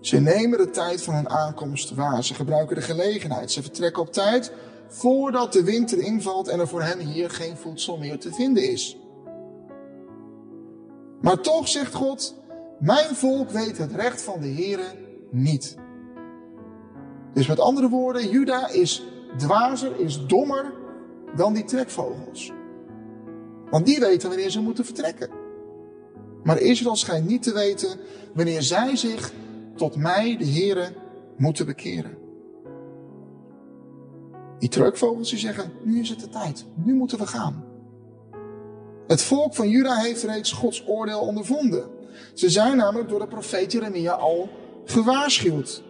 Ze 0.00 0.20
nemen 0.20 0.58
de 0.58 0.70
tijd 0.70 1.02
van 1.02 1.14
hun 1.14 1.28
aankomst 1.28 1.94
waar. 1.94 2.24
Ze 2.24 2.34
gebruiken 2.34 2.76
de 2.76 2.82
gelegenheid. 2.82 3.50
Ze 3.50 3.62
vertrekken 3.62 4.02
op 4.02 4.12
tijd 4.12 4.52
voordat 4.92 5.52
de 5.52 5.64
winter 5.64 5.98
invalt 5.98 6.48
en 6.48 6.60
er 6.60 6.68
voor 6.68 6.82
hen 6.82 6.98
hier 6.98 7.30
geen 7.30 7.56
voedsel 7.56 7.98
meer 7.98 8.18
te 8.18 8.32
vinden 8.32 8.70
is. 8.70 8.98
Maar 11.20 11.40
toch 11.40 11.68
zegt 11.68 11.94
God, 11.94 12.34
mijn 12.78 13.14
volk 13.14 13.50
weet 13.50 13.78
het 13.78 13.92
recht 13.92 14.22
van 14.22 14.40
de 14.40 14.48
Here 14.48 14.84
niet. 15.30 15.76
Dus 17.34 17.46
met 17.46 17.60
andere 17.60 17.88
woorden, 17.88 18.28
Juda 18.28 18.68
is 18.68 19.02
dwazer, 19.36 20.00
is 20.00 20.26
dommer 20.26 20.72
dan 21.36 21.52
die 21.52 21.64
trekvogels. 21.64 22.52
Want 23.70 23.86
die 23.86 24.00
weten 24.00 24.28
wanneer 24.28 24.50
ze 24.50 24.60
moeten 24.60 24.84
vertrekken. 24.84 25.30
Maar 26.42 26.58
Israël 26.58 26.96
schijnt 26.96 27.28
niet 27.28 27.42
te 27.42 27.52
weten 27.52 27.98
wanneer 28.34 28.62
zij 28.62 28.96
zich 28.96 29.32
tot 29.76 29.96
mij, 29.96 30.36
de 30.36 30.46
Here, 30.46 30.92
moeten 31.36 31.66
bekeren. 31.66 32.21
Die 34.62 34.70
trekvogels 34.70 35.30
die 35.30 35.38
zeggen, 35.38 35.72
nu 35.82 36.00
is 36.00 36.08
het 36.08 36.20
de 36.20 36.28
tijd, 36.28 36.64
nu 36.74 36.94
moeten 36.94 37.18
we 37.18 37.26
gaan. 37.26 37.64
Het 39.06 39.22
volk 39.22 39.54
van 39.54 39.68
Juda 39.68 39.94
heeft 39.94 40.22
reeds 40.22 40.52
Gods 40.52 40.84
oordeel 40.86 41.20
ondervonden. 41.20 41.90
Ze 42.34 42.50
zijn 42.50 42.76
namelijk 42.76 43.08
door 43.08 43.18
de 43.18 43.26
profeet 43.26 43.72
Jeremia 43.72 44.12
al 44.12 44.48
gewaarschuwd. 44.84 45.82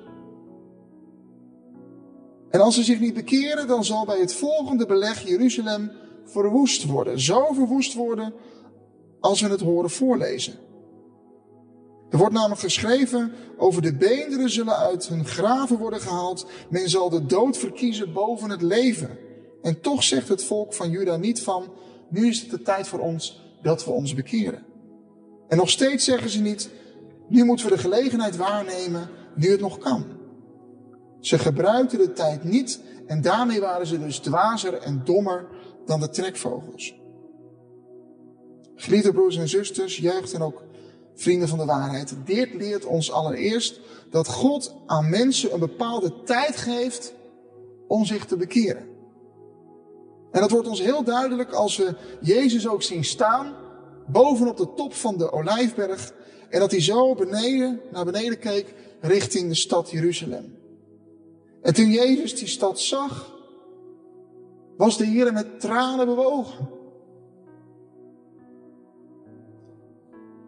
En 2.50 2.60
als 2.60 2.74
ze 2.74 2.82
zich 2.82 3.00
niet 3.00 3.14
bekeren, 3.14 3.66
dan 3.66 3.84
zal 3.84 4.04
bij 4.04 4.18
het 4.18 4.34
volgende 4.34 4.86
beleg 4.86 5.28
Jeruzalem 5.28 5.90
verwoest 6.24 6.84
worden. 6.84 7.20
Zo 7.20 7.52
verwoest 7.52 7.94
worden 7.94 8.34
als 9.20 9.40
we 9.40 9.48
het 9.48 9.60
horen 9.60 9.90
voorlezen. 9.90 10.54
Er 12.12 12.18
wordt 12.18 12.34
namelijk 12.34 12.60
geschreven 12.60 13.32
over 13.56 13.82
de 13.82 13.94
beenderen 13.94 14.50
zullen 14.50 14.76
uit 14.76 15.08
hun 15.08 15.24
graven 15.24 15.78
worden 15.78 16.00
gehaald. 16.00 16.46
Men 16.70 16.90
zal 16.90 17.10
de 17.10 17.26
dood 17.26 17.58
verkiezen 17.58 18.12
boven 18.12 18.50
het 18.50 18.62
leven. 18.62 19.18
En 19.62 19.80
toch 19.80 20.02
zegt 20.02 20.28
het 20.28 20.44
volk 20.44 20.74
van 20.74 20.90
Juda 20.90 21.16
niet 21.16 21.42
van, 21.42 21.72
nu 22.08 22.28
is 22.28 22.40
het 22.40 22.50
de 22.50 22.62
tijd 22.62 22.88
voor 22.88 22.98
ons 22.98 23.42
dat 23.62 23.84
we 23.84 23.90
ons 23.90 24.14
bekeren. 24.14 24.64
En 25.48 25.56
nog 25.56 25.70
steeds 25.70 26.04
zeggen 26.04 26.30
ze 26.30 26.40
niet, 26.40 26.70
nu 27.28 27.44
moeten 27.44 27.66
we 27.66 27.72
de 27.72 27.80
gelegenheid 27.80 28.36
waarnemen, 28.36 29.08
nu 29.34 29.50
het 29.50 29.60
nog 29.60 29.78
kan. 29.78 30.04
Ze 31.20 31.38
gebruikten 31.38 31.98
de 31.98 32.12
tijd 32.12 32.44
niet 32.44 32.80
en 33.06 33.22
daarmee 33.22 33.60
waren 33.60 33.86
ze 33.86 33.98
dus 33.98 34.18
dwazer 34.18 34.74
en 34.74 35.02
dommer 35.04 35.46
dan 35.86 36.00
de 36.00 36.08
trekvogels. 36.08 36.94
Geliefde 38.74 39.12
broers 39.12 39.36
en 39.36 39.48
zusters, 39.48 39.96
jeugd 39.96 40.32
en 40.32 40.42
ook 40.42 40.62
vrienden 41.14 41.48
van 41.48 41.58
de 41.58 41.64
waarheid. 41.64 42.14
Dit 42.24 42.54
leert 42.54 42.84
ons 42.84 43.12
allereerst 43.12 43.80
dat 44.10 44.28
God 44.28 44.74
aan 44.86 45.10
mensen 45.10 45.52
een 45.52 45.60
bepaalde 45.60 46.22
tijd 46.24 46.56
geeft 46.56 47.12
om 47.86 48.04
zich 48.04 48.26
te 48.26 48.36
bekeren. 48.36 48.90
En 50.30 50.40
dat 50.40 50.50
wordt 50.50 50.68
ons 50.68 50.80
heel 50.80 51.04
duidelijk 51.04 51.52
als 51.52 51.76
we 51.76 51.94
Jezus 52.20 52.68
ook 52.68 52.82
zien 52.82 53.04
staan, 53.04 53.54
bovenop 54.06 54.56
de 54.56 54.74
top 54.74 54.94
van 54.94 55.16
de 55.18 55.32
Olijfberg, 55.32 56.12
en 56.48 56.60
dat 56.60 56.70
hij 56.70 56.80
zo 56.80 57.14
beneden, 57.14 57.80
naar 57.90 58.04
beneden 58.04 58.38
keek, 58.38 58.74
richting 59.00 59.48
de 59.48 59.54
stad 59.54 59.90
Jeruzalem. 59.90 60.56
En 61.62 61.74
toen 61.74 61.90
Jezus 61.90 62.34
die 62.38 62.48
stad 62.48 62.80
zag, 62.80 63.32
was 64.76 64.96
de 64.96 65.06
Heer 65.06 65.32
met 65.32 65.60
tranen 65.60 66.06
bewogen. 66.06 66.68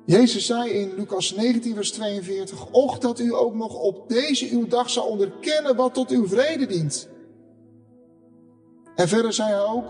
Jezus 0.06 0.46
zei 0.46 0.70
in 0.70 0.94
Lucas 0.96 1.34
19, 1.34 1.74
vers 1.74 1.92
42, 1.92 2.70
Och 2.70 2.98
dat 2.98 3.18
u 3.18 3.34
ook 3.34 3.54
nog 3.54 3.74
op 3.74 4.08
deze 4.08 4.48
uw 4.50 4.66
dag 4.66 4.90
zou 4.90 5.08
onderkennen 5.08 5.76
wat 5.76 5.94
tot 5.94 6.10
uw 6.10 6.26
vrede 6.26 6.66
dient. 6.66 7.08
En 8.94 9.08
verder 9.08 9.32
zei 9.32 9.48
hij 9.48 9.64
ook, 9.64 9.84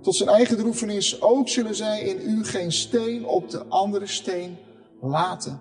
tot 0.00 0.14
zijn 0.14 0.28
eigen 0.28 0.56
droefenis, 0.56 1.22
ook 1.22 1.48
zullen 1.48 1.74
zij 1.74 2.00
in 2.00 2.30
u 2.30 2.44
geen 2.44 2.72
steen 2.72 3.26
op 3.26 3.50
de 3.50 3.64
andere 3.66 4.06
steen 4.06 4.56
laten. 5.00 5.60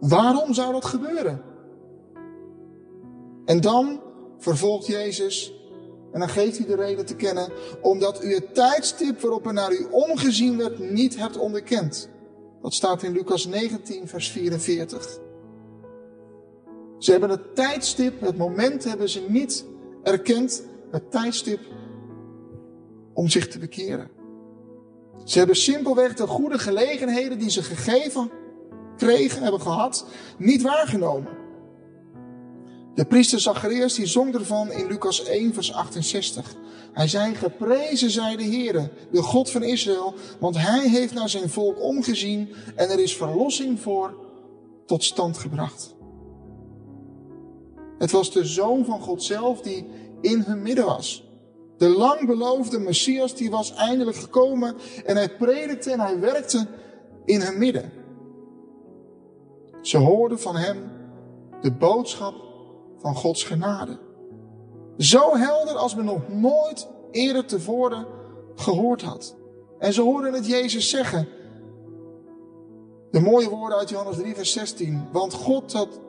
Waarom 0.00 0.54
zou 0.54 0.72
dat 0.72 0.84
gebeuren? 0.84 1.42
En 3.44 3.60
dan 3.60 4.00
vervolgt 4.38 4.86
Jezus, 4.86 5.52
en 6.14 6.20
dan 6.20 6.28
geeft 6.28 6.58
hij 6.58 6.66
de 6.66 6.76
reden 6.76 7.06
te 7.06 7.16
kennen, 7.16 7.48
omdat 7.80 8.24
u 8.24 8.34
het 8.34 8.54
tijdstip 8.54 9.20
waarop 9.20 9.46
er 9.46 9.52
naar 9.52 9.72
u 9.72 9.86
omgezien 9.90 10.56
werd 10.56 10.78
niet 10.78 11.16
hebt 11.16 11.36
onderkend. 11.36 12.08
Dat 12.62 12.74
staat 12.74 13.02
in 13.02 13.12
Lucas 13.12 13.46
19, 13.46 14.08
vers 14.08 14.30
44. 14.30 15.18
Ze 16.98 17.10
hebben 17.10 17.30
het 17.30 17.54
tijdstip, 17.54 18.20
het 18.20 18.36
moment 18.36 18.84
hebben 18.84 19.08
ze 19.08 19.24
niet 19.28 19.64
erkend, 20.02 20.64
het 20.90 21.10
tijdstip 21.10 21.60
om 23.14 23.28
zich 23.28 23.48
te 23.48 23.58
bekeren. 23.58 24.10
Ze 25.24 25.38
hebben 25.38 25.56
simpelweg 25.56 26.14
de 26.14 26.26
goede 26.26 26.58
gelegenheden 26.58 27.38
die 27.38 27.50
ze 27.50 27.62
gegeven 27.62 28.30
kregen, 28.96 29.42
hebben 29.42 29.60
gehad, 29.60 30.06
niet 30.38 30.62
waargenomen. 30.62 31.43
De 32.94 33.04
priester 33.04 33.40
Zacharias 33.40 33.94
die 33.94 34.06
zong 34.06 34.34
ervan 34.34 34.72
in 34.72 34.86
Lucas 34.86 35.24
1 35.24 35.54
vers 35.54 35.72
68. 35.72 36.54
Hij 36.92 37.08
zei, 37.08 37.34
geprezen 37.34 38.10
zij 38.10 38.36
de 38.36 38.44
Heere, 38.44 38.90
de 39.10 39.22
God 39.22 39.50
van 39.50 39.62
Israël, 39.62 40.14
want 40.40 40.56
hij 40.58 40.88
heeft 40.88 41.14
naar 41.14 41.28
zijn 41.28 41.50
volk 41.50 41.80
omgezien 41.80 42.54
en 42.74 42.90
er 42.90 43.00
is 43.00 43.16
verlossing 43.16 43.80
voor 43.80 44.14
tot 44.86 45.04
stand 45.04 45.38
gebracht. 45.38 45.94
Het 47.98 48.10
was 48.10 48.32
de 48.32 48.44
Zoon 48.44 48.84
van 48.84 49.00
God 49.00 49.22
zelf 49.22 49.60
die 49.60 49.86
in 50.20 50.40
hun 50.40 50.62
midden 50.62 50.84
was. 50.84 51.24
De 51.76 51.88
lang 51.88 52.26
beloofde 52.26 52.78
Messias 52.78 53.34
die 53.34 53.50
was 53.50 53.74
eindelijk 53.74 54.16
gekomen 54.16 54.74
en 55.04 55.16
hij 55.16 55.36
predikte 55.36 55.90
en 55.90 56.00
hij 56.00 56.20
werkte 56.20 56.66
in 57.24 57.40
hun 57.40 57.58
midden. 57.58 57.92
Ze 59.82 59.96
hoorden 59.98 60.40
van 60.40 60.56
hem 60.56 60.90
de 61.60 61.72
boodschap 61.72 62.43
van 63.04 63.14
Gods 63.14 63.44
genade. 63.44 63.98
Zo 64.98 65.36
helder 65.36 65.76
als 65.76 65.94
men 65.94 66.04
nog 66.04 66.28
nooit 66.28 66.88
eerder 67.10 67.44
tevoren 67.44 68.06
gehoord 68.54 69.02
had. 69.02 69.36
En 69.78 69.92
ze 69.92 70.02
hoorden 70.02 70.32
het 70.32 70.46
Jezus 70.46 70.90
zeggen. 70.90 71.28
De 73.10 73.20
mooie 73.20 73.48
woorden 73.48 73.78
uit 73.78 73.88
Johannes 73.88 74.16
3, 74.16 74.34
vers 74.34 74.52
16. 74.52 75.08
Want 75.12 75.32
God 75.32 75.72
had 75.72 76.00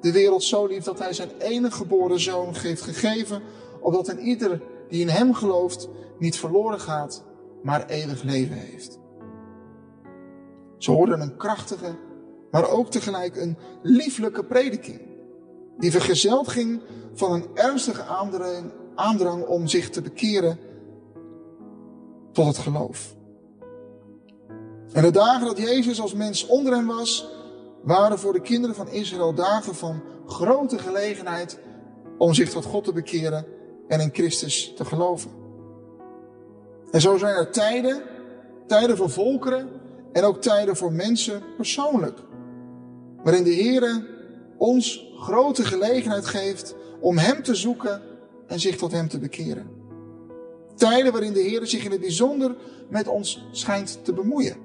de 0.00 0.12
wereld 0.12 0.42
zo 0.42 0.66
lief 0.66 0.84
dat 0.84 0.98
hij 0.98 1.12
zijn 1.12 1.30
enige 1.38 1.76
geboren 1.76 2.20
zoon 2.20 2.54
heeft 2.54 2.82
gegeven, 2.82 3.42
opdat 3.80 4.08
een 4.08 4.20
ieder 4.20 4.62
die 4.88 5.00
in 5.00 5.08
hem 5.08 5.34
gelooft 5.34 5.88
niet 6.18 6.38
verloren 6.38 6.80
gaat, 6.80 7.24
maar 7.62 7.86
eeuwig 7.86 8.22
leven 8.22 8.56
heeft. 8.56 8.98
Ze 10.78 10.90
hoorden 10.90 11.20
een 11.20 11.36
krachtige, 11.36 11.96
maar 12.50 12.70
ook 12.70 12.90
tegelijk 12.90 13.36
een 13.36 13.56
lieflijke 13.82 14.44
prediking, 14.44 15.00
die 15.78 15.90
vergezeld 15.90 16.48
ging 16.48 16.80
van 17.14 17.32
een 17.32 17.46
ernstige 17.54 18.02
aandrang, 18.02 18.72
aandrang 18.94 19.46
om 19.46 19.68
zich 19.68 19.90
te 19.90 20.02
bekeren 20.02 20.58
tot 22.32 22.46
het 22.46 22.58
geloof. 22.58 23.16
En 24.92 25.02
de 25.02 25.10
dagen 25.10 25.46
dat 25.46 25.58
Jezus 25.58 26.00
als 26.00 26.14
mens 26.14 26.46
onder 26.46 26.74
hen 26.74 26.86
was, 26.86 27.28
waren 27.82 28.18
voor 28.18 28.32
de 28.32 28.40
kinderen 28.40 28.76
van 28.76 28.88
Israël 28.88 29.34
dagen 29.34 29.74
van 29.74 30.02
grote 30.26 30.78
gelegenheid 30.78 31.58
om 32.18 32.34
zich 32.34 32.50
tot 32.50 32.64
God 32.64 32.84
te 32.84 32.92
bekeren 32.92 33.46
en 33.88 34.00
in 34.00 34.10
Christus 34.12 34.72
te 34.76 34.84
geloven. 34.84 35.30
En 36.90 37.00
zo 37.00 37.16
zijn 37.16 37.34
er 37.34 37.50
tijden, 37.50 38.02
tijden 38.66 38.96
voor 38.96 39.10
volkeren 39.10 39.68
en 40.12 40.24
ook 40.24 40.40
tijden 40.42 40.76
voor 40.76 40.92
mensen 40.92 41.42
persoonlijk, 41.56 42.18
waarin 43.22 43.44
de 43.44 43.50
Heer 43.50 43.82
ons 44.58 45.12
grote 45.16 45.64
gelegenheid 45.64 46.26
geeft 46.26 46.74
om 47.00 47.18
Hem 47.18 47.42
te 47.42 47.54
zoeken 47.54 48.02
en 48.46 48.60
zich 48.60 48.76
tot 48.76 48.92
Hem 48.92 49.08
te 49.08 49.18
bekeren. 49.18 49.70
Tijden 50.74 51.12
waarin 51.12 51.32
de 51.32 51.40
Heer 51.40 51.66
zich 51.66 51.84
in 51.84 51.90
het 51.90 52.00
bijzonder 52.00 52.56
met 52.88 53.08
ons 53.08 53.46
schijnt 53.50 54.04
te 54.04 54.12
bemoeien. 54.12 54.56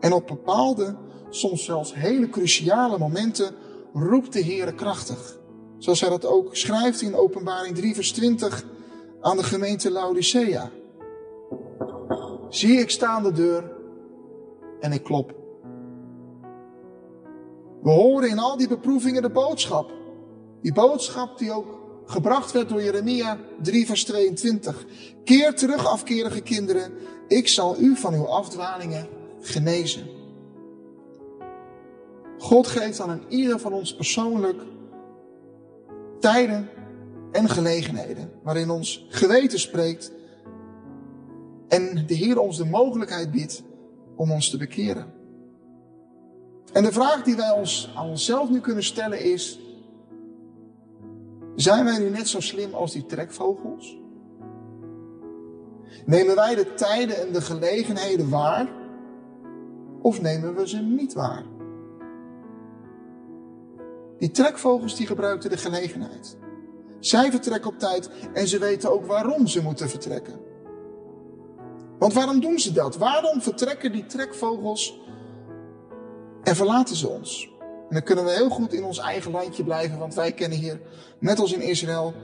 En 0.00 0.12
op 0.12 0.26
bepaalde, 0.26 0.96
soms 1.30 1.64
zelfs 1.64 1.94
hele 1.94 2.28
cruciale 2.28 2.98
momenten 2.98 3.54
roept 3.92 4.32
de 4.32 4.40
Heer 4.40 4.74
krachtig. 4.74 5.38
Zoals 5.78 6.00
hij 6.00 6.10
dat 6.10 6.26
ook 6.26 6.56
schrijft 6.56 7.00
in 7.00 7.14
Openbaring 7.14 7.76
3 7.76 7.94
vers 7.94 8.12
20 8.12 8.64
aan 9.20 9.36
de 9.36 9.42
gemeente 9.42 9.90
Laodicea. 9.90 10.70
Zie 12.48 12.78
ik 12.78 12.90
staan 12.90 13.22
de 13.22 13.32
deur 13.32 13.72
en 14.80 14.92
ik 14.92 15.02
klop. 15.02 15.37
We 17.82 17.90
horen 17.90 18.28
in 18.28 18.38
al 18.38 18.56
die 18.56 18.68
beproevingen 18.68 19.22
de 19.22 19.30
boodschap. 19.30 19.92
Die 20.62 20.72
boodschap 20.72 21.38
die 21.38 21.52
ook 21.52 21.78
gebracht 22.06 22.52
werd 22.52 22.68
door 22.68 22.82
Jeremia 22.82 23.38
3 23.62 23.86
vers 23.86 24.04
22. 24.04 24.86
Keer 25.24 25.54
terug 25.54 25.86
afkerige 25.86 26.40
kinderen, 26.40 26.92
ik 27.28 27.48
zal 27.48 27.80
u 27.80 27.96
van 27.96 28.14
uw 28.14 28.26
afdwalingen 28.26 29.08
genezen. 29.40 30.06
God 32.38 32.66
geeft 32.66 33.00
aan 33.00 33.22
ieder 33.28 33.58
van 33.58 33.72
ons 33.72 33.94
persoonlijk 33.94 34.62
tijden 36.20 36.68
en 37.32 37.48
gelegenheden 37.48 38.30
waarin 38.42 38.70
ons 38.70 39.06
geweten 39.08 39.58
spreekt 39.58 40.12
en 41.68 42.04
de 42.06 42.14
Heer 42.14 42.38
ons 42.38 42.56
de 42.56 42.64
mogelijkheid 42.64 43.30
biedt 43.30 43.62
om 44.16 44.32
ons 44.32 44.50
te 44.50 44.56
bekeren. 44.56 45.17
En 46.72 46.82
de 46.82 46.92
vraag 46.92 47.22
die 47.22 47.36
wij 47.36 47.50
ons 47.50 47.92
aan 47.96 48.08
onszelf 48.08 48.50
nu 48.50 48.60
kunnen 48.60 48.84
stellen 48.84 49.20
is, 49.20 49.60
zijn 51.54 51.84
wij 51.84 51.98
nu 51.98 52.10
net 52.10 52.28
zo 52.28 52.40
slim 52.40 52.74
als 52.74 52.92
die 52.92 53.06
trekvogels? 53.06 53.98
Nemen 56.06 56.34
wij 56.34 56.54
de 56.54 56.74
tijden 56.74 57.16
en 57.20 57.32
de 57.32 57.40
gelegenheden 57.40 58.28
waar? 58.28 58.68
Of 60.00 60.20
nemen 60.20 60.54
we 60.54 60.68
ze 60.68 60.78
niet 60.78 61.12
waar? 61.12 61.44
Die 64.18 64.30
trekvogels 64.30 64.96
die 64.96 65.06
gebruikten 65.06 65.50
de 65.50 65.56
gelegenheid. 65.56 66.36
Zij 67.00 67.30
vertrekken 67.30 67.70
op 67.70 67.78
tijd 67.78 68.10
en 68.32 68.48
ze 68.48 68.58
weten 68.58 68.92
ook 68.92 69.06
waarom 69.06 69.46
ze 69.46 69.62
moeten 69.62 69.88
vertrekken. 69.88 70.40
Want 71.98 72.12
waarom 72.12 72.40
doen 72.40 72.58
ze 72.58 72.72
dat? 72.72 72.96
Waarom 72.96 73.42
vertrekken 73.42 73.92
die 73.92 74.06
trekvogels 74.06 75.00
en 76.48 76.56
verlaten 76.56 76.96
ze 76.96 77.08
ons? 77.08 77.50
En 77.60 77.94
dan 77.94 78.02
kunnen 78.02 78.24
we 78.24 78.30
heel 78.30 78.48
goed 78.48 78.72
in 78.72 78.84
ons 78.84 78.98
eigen 78.98 79.30
landje 79.30 79.64
blijven, 79.64 79.98
want 79.98 80.14
wij 80.14 80.32
kennen 80.32 80.58
hier, 80.58 80.80
net 81.18 81.38
als 81.38 81.52
in 81.52 81.60
Israël, 81.60 82.14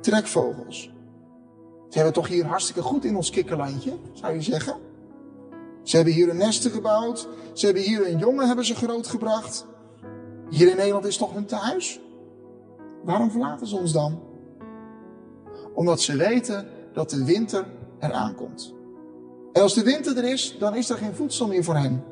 trekvogels. 0.00 0.90
Ze 1.88 1.98
hebben 1.98 2.12
toch 2.12 2.28
hier 2.28 2.46
hartstikke 2.46 2.82
goed 2.82 3.04
in 3.04 3.16
ons 3.16 3.30
kikkerlandje, 3.30 3.92
zou 4.12 4.34
je 4.34 4.42
zeggen? 4.42 4.76
Ze 5.82 5.96
hebben 5.96 6.14
hier 6.14 6.28
een 6.28 6.36
nesten 6.36 6.70
gebouwd. 6.70 7.28
Ze 7.52 7.64
hebben 7.64 7.82
hier 7.82 8.06
een 8.06 8.18
jongen 8.18 8.46
hebben 8.46 8.64
ze 8.64 8.74
grootgebracht. 8.74 9.66
Hier 10.50 10.70
in 10.70 10.76
Nederland 10.76 11.04
is 11.04 11.16
toch 11.16 11.32
hun 11.32 11.46
thuis? 11.46 12.00
Waarom 13.04 13.30
verlaten 13.30 13.66
ze 13.66 13.76
ons 13.76 13.92
dan? 13.92 14.22
Omdat 15.74 16.00
ze 16.00 16.16
weten 16.16 16.68
dat 16.92 17.10
de 17.10 17.24
winter 17.24 17.66
eraan 18.00 18.34
komt. 18.34 18.74
En 19.52 19.62
als 19.62 19.74
de 19.74 19.82
winter 19.82 20.16
er 20.16 20.24
is, 20.24 20.56
dan 20.58 20.74
is 20.74 20.90
er 20.90 20.96
geen 20.96 21.14
voedsel 21.14 21.46
meer 21.46 21.64
voor 21.64 21.76
hen. 21.76 22.11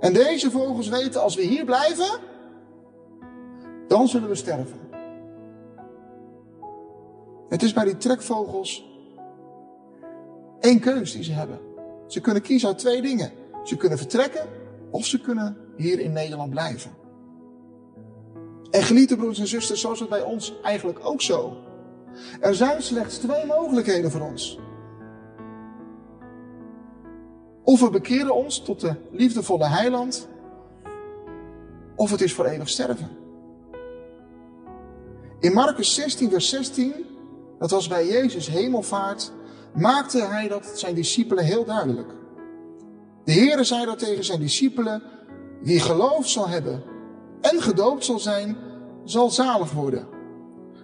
En 0.00 0.12
deze 0.12 0.50
vogels 0.50 0.88
weten, 0.88 1.22
als 1.22 1.34
we 1.34 1.42
hier 1.42 1.64
blijven, 1.64 2.20
dan 3.88 4.08
zullen 4.08 4.28
we 4.28 4.34
sterven. 4.34 4.78
Het 7.48 7.62
is 7.62 7.72
bij 7.72 7.84
die 7.84 7.96
trekvogels 7.96 8.86
één 10.60 10.80
keus 10.80 11.12
die 11.12 11.24
ze 11.24 11.32
hebben. 11.32 11.58
Ze 12.06 12.20
kunnen 12.20 12.42
kiezen 12.42 12.68
uit 12.68 12.78
twee 12.78 13.02
dingen. 13.02 13.32
Ze 13.64 13.76
kunnen 13.76 13.98
vertrekken 13.98 14.48
of 14.90 15.04
ze 15.04 15.20
kunnen 15.20 15.56
hier 15.76 16.00
in 16.00 16.12
Nederland 16.12 16.50
blijven. 16.50 16.90
En 18.70 18.82
geliefde 18.82 19.16
broers 19.16 19.38
en 19.38 19.46
zusters, 19.46 19.80
zo 19.80 19.92
is 19.92 20.00
het 20.00 20.08
bij 20.08 20.22
ons 20.22 20.54
eigenlijk 20.62 20.98
ook 21.02 21.20
zo. 21.20 21.56
Er 22.40 22.54
zijn 22.54 22.82
slechts 22.82 23.18
twee 23.18 23.46
mogelijkheden 23.46 24.10
voor 24.10 24.20
ons. 24.20 24.58
Of 27.68 27.80
we 27.80 27.90
bekeren 27.90 28.34
ons 28.34 28.58
tot 28.58 28.80
de 28.80 28.94
liefdevolle 29.10 29.66
heiland, 29.66 30.28
of 31.96 32.10
het 32.10 32.20
is 32.20 32.32
voor 32.32 32.44
eeuwig 32.44 32.68
sterven. 32.68 33.08
In 35.40 35.52
Marcus 35.52 35.94
16, 35.94 36.30
vers 36.30 36.48
16, 36.48 36.92
dat 37.58 37.70
was 37.70 37.88
bij 37.88 38.06
Jezus 38.06 38.48
hemelvaart, 38.48 39.32
maakte 39.74 40.22
hij 40.22 40.48
dat 40.48 40.70
zijn 40.74 40.94
discipelen 40.94 41.44
heel 41.44 41.64
duidelijk. 41.64 42.08
De 43.24 43.32
Heere 43.32 43.64
zei 43.64 43.84
dat 43.84 43.98
tegen 43.98 44.24
zijn 44.24 44.40
discipelen, 44.40 45.02
wie 45.62 45.80
geloof 45.80 46.28
zal 46.28 46.48
hebben 46.48 46.82
en 47.40 47.62
gedoopt 47.62 48.04
zal 48.04 48.18
zijn, 48.18 48.56
zal 49.04 49.30
zalig 49.30 49.72
worden. 49.72 50.06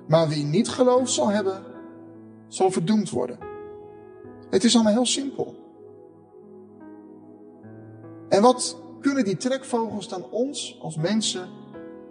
Maar 0.08 0.28
wie 0.28 0.44
niet 0.44 0.68
geloof 0.68 1.08
zal 1.08 1.28
hebben, 1.28 1.62
zal 2.48 2.70
verdoemd 2.70 3.10
worden. 3.10 3.38
Het 4.50 4.64
is 4.64 4.74
allemaal 4.74 4.92
heel 4.92 5.06
simpel. 5.06 5.63
En 8.28 8.42
wat 8.42 8.76
kunnen 9.00 9.24
die 9.24 9.36
trekvogels 9.36 10.08
dan 10.08 10.30
ons 10.30 10.78
als 10.80 10.96
mensen 10.96 11.48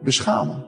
beschamen? 0.02 0.65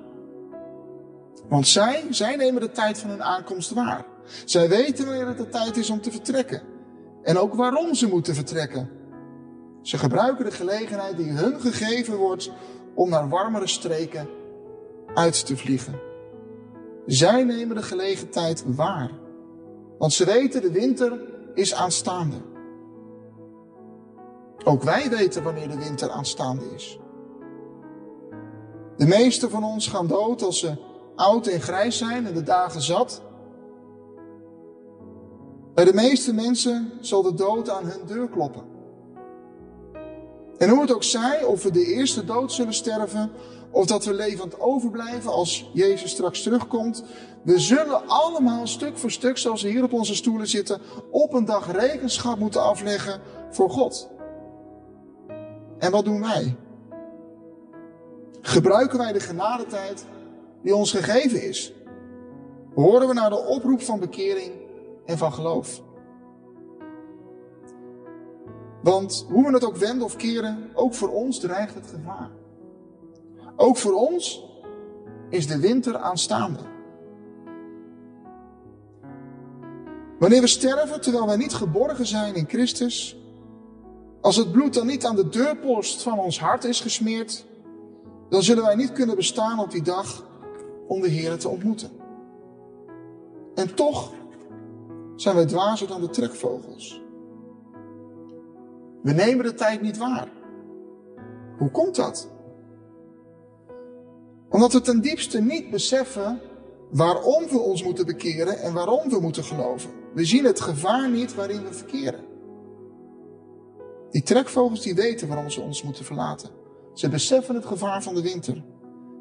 Want 1.50 1.68
zij, 1.68 2.04
zij 2.10 2.36
nemen 2.36 2.62
de 2.62 2.72
tijd 2.72 3.00
van 3.00 3.10
hun 3.10 3.24
aankomst 3.24 3.72
waar. 3.72 4.06
Zij 4.46 4.70
weten 4.70 5.06
wanneer 5.06 5.28
het 5.28 5.38
de 5.38 5.50
tijd 5.50 5.78
is 5.78 5.90
om 5.90 6.02
te 6.02 6.12
vertrekken. 6.12 6.62
En 7.24 7.38
ook 7.38 7.54
waarom 7.54 7.94
ze 7.94 8.08
moeten 8.08 8.36
vertrekken. 8.36 8.90
Ze 9.82 9.98
gebruiken 9.98 10.46
de 10.46 10.52
gelegenheid 10.52 11.18
die 11.18 11.32
hun 11.32 11.62
gegeven 11.62 12.16
wordt 12.16 12.52
om 12.96 13.10
naar 13.10 13.30
warmere 13.30 13.68
streken 13.68 14.28
uit 15.14 15.46
te 15.46 15.58
vliegen. 15.58 16.00
Zij 17.06 17.44
nemen 17.44 17.76
de 17.76 17.82
gelegenheid 17.82 18.64
waar. 18.68 19.12
Want 19.98 20.14
ze 20.14 20.26
weten 20.26 20.62
de 20.62 20.72
winter 20.72 21.20
is 21.54 21.74
aanstaande. 21.74 22.36
Ook 24.64 24.84
wij 24.84 25.10
weten 25.10 25.44
wanneer 25.44 25.70
de 25.70 25.78
winter 25.78 26.10
aanstaande 26.10 26.66
is. 26.76 27.00
De 28.98 29.06
meeste 29.06 29.50
van 29.50 29.64
ons 29.64 29.88
gaan 29.88 30.08
dood 30.08 30.42
als 30.42 30.60
ze 30.60 30.76
oud 31.16 31.48
en 31.48 31.62
grijs 31.62 31.98
zijn 31.98 32.26
en 32.26 32.34
de 32.34 32.44
dagen 32.44 32.82
zat. 32.82 33.22
Bij 35.74 35.86
de 35.86 35.94
meeste 35.94 36.34
mensen 36.34 36.92
zal 37.00 37.22
de 37.22 37.34
dood 37.34 37.70
aan 37.70 37.86
hun 37.86 38.06
deur 38.06 38.30
kloppen. 38.30 38.64
En 40.58 40.70
hoe 40.70 40.82
het 40.82 40.94
ook 40.94 41.04
zij, 41.04 41.44
of 41.44 41.64
we 41.64 41.72
de 41.72 41.86
eerste 41.86 42.26
dood 42.26 42.52
zullen 42.52 42.74
sterven, 42.74 43.32
of 43.72 43.86
dat 43.86 44.06
we 44.06 44.14
levend 44.14 44.60
overblijven 44.60 45.32
als 45.32 45.70
Jezus 45.74 46.12
straks 46.12 46.44
terugkomt, 46.44 47.04
we 47.44 47.60
zullen 47.60 48.08
allemaal 48.08 48.68
stuk 48.68 48.98
voor 48.98 49.12
stuk, 49.12 49.38
zoals 49.38 49.62
we 49.62 49.70
hier 49.70 49.84
op 49.84 49.94
onze 49.94 50.16
stoelen 50.16 50.48
zitten, 50.48 50.82
op 51.12 51.34
een 51.34 51.46
dag 51.46 51.72
rekenschap 51.72 52.40
moeten 52.40 52.64
afleggen 52.64 53.22
voor 53.50 53.70
God. 53.70 54.10
En 55.78 55.92
wat 55.92 56.06
doen 56.06 56.22
wij? 56.22 56.56
Gebruiken 58.42 58.98
wij 58.98 59.14
de 59.14 59.20
genadetijd 59.20 60.06
die 60.62 60.76
ons 60.76 60.92
gegeven 60.92 61.44
is? 61.44 61.74
Horen 62.74 63.08
we 63.08 63.14
naar 63.14 63.30
de 63.30 63.46
oproep 63.46 63.82
van 63.82 64.00
bekering 64.00 64.52
en 65.06 65.18
van 65.18 65.34
geloof? 65.34 65.82
Want 68.84 69.26
hoe 69.30 69.46
we 69.46 69.54
het 69.54 69.66
ook 69.66 69.76
wenden 69.76 70.06
of 70.06 70.16
keren, 70.16 70.70
ook 70.74 70.94
voor 70.94 71.10
ons 71.10 71.40
dreigt 71.40 71.76
het 71.76 71.88
gevaar. 71.88 72.30
Ook 73.56 73.78
voor 73.78 73.94
ons 73.94 74.46
is 75.30 75.48
de 75.48 75.60
winter 75.60 75.98
aanstaande. 75.98 76.60
Wanneer 80.20 80.42
we 80.42 80.48
sterven 80.48 81.02
terwijl 81.02 81.26
wij 81.26 81.38
niet 81.38 81.54
geborgen 81.54 82.06
zijn 82.06 82.36
in 82.36 82.48
Christus, 82.48 83.18
als 84.26 84.36
het 84.36 84.52
bloed 84.52 84.74
dan 84.74 84.88
niet 84.88 85.06
aan 85.06 85.16
de 85.16 85.30
deurpost 85.30 86.02
van 86.02 86.20
ons 86.20 86.40
hart 86.40 86.64
is 86.64 86.82
gesmeerd, 86.82 87.46
dan 88.30 88.44
zullen 88.44 88.64
wij 88.64 88.76
niet 88.76 88.92
kunnen 88.92 89.16
bestaan 89.16 89.60
op 89.60 89.72
die 89.72 89.82
dag 89.82 90.24
om 90.88 91.02
de 91.02 91.08
Heer 91.08 91.38
te 91.38 91.50
ontmoeten. 91.50 91.90
En 93.56 93.76
toch 93.76 94.12
zijn 95.16 95.36
wij 95.36 95.46
dwazer 95.46 95.88
dan 95.88 96.02
de 96.02 96.10
trekvogels. 96.10 97.02
We 99.02 99.12
nemen 99.12 99.46
de 99.46 99.54
tijd 99.54 99.82
niet 99.82 99.98
waar. 99.98 100.28
Hoe 101.58 101.72
komt 101.72 101.96
dat? 101.96 102.30
Omdat 104.50 104.74
we 104.74 104.82
ten 104.82 105.02
diepste 105.02 105.42
niet 105.42 105.70
beseffen 105.70 106.42
waarom 106.92 107.48
we 107.48 107.60
ons 107.60 107.84
moeten 107.84 108.06
bekeren 108.06 108.60
en 108.60 108.74
waarom 108.74 109.10
we 109.10 109.20
moeten 109.20 109.44
geloven. 109.44 109.90
We 110.14 110.26
zien 110.26 110.46
het 110.46 110.62
gevaar 110.62 111.10
niet 111.10 111.36
waarin 111.36 111.64
we 111.64 111.74
verkeren. 111.74 112.25
Die 114.16 114.24
trekvogels 114.24 114.82
die 114.82 114.96
weten 114.96 115.28
waarom 115.28 115.50
ze 115.50 115.62
ons 115.62 115.84
moeten 115.84 116.06
verlaten. 116.06 116.50
Ze 116.94 117.10
beseffen 117.10 117.56
het 117.56 117.66
gevaar 117.66 118.04
van 118.04 118.16
de 118.16 118.22
winter. 118.22 118.64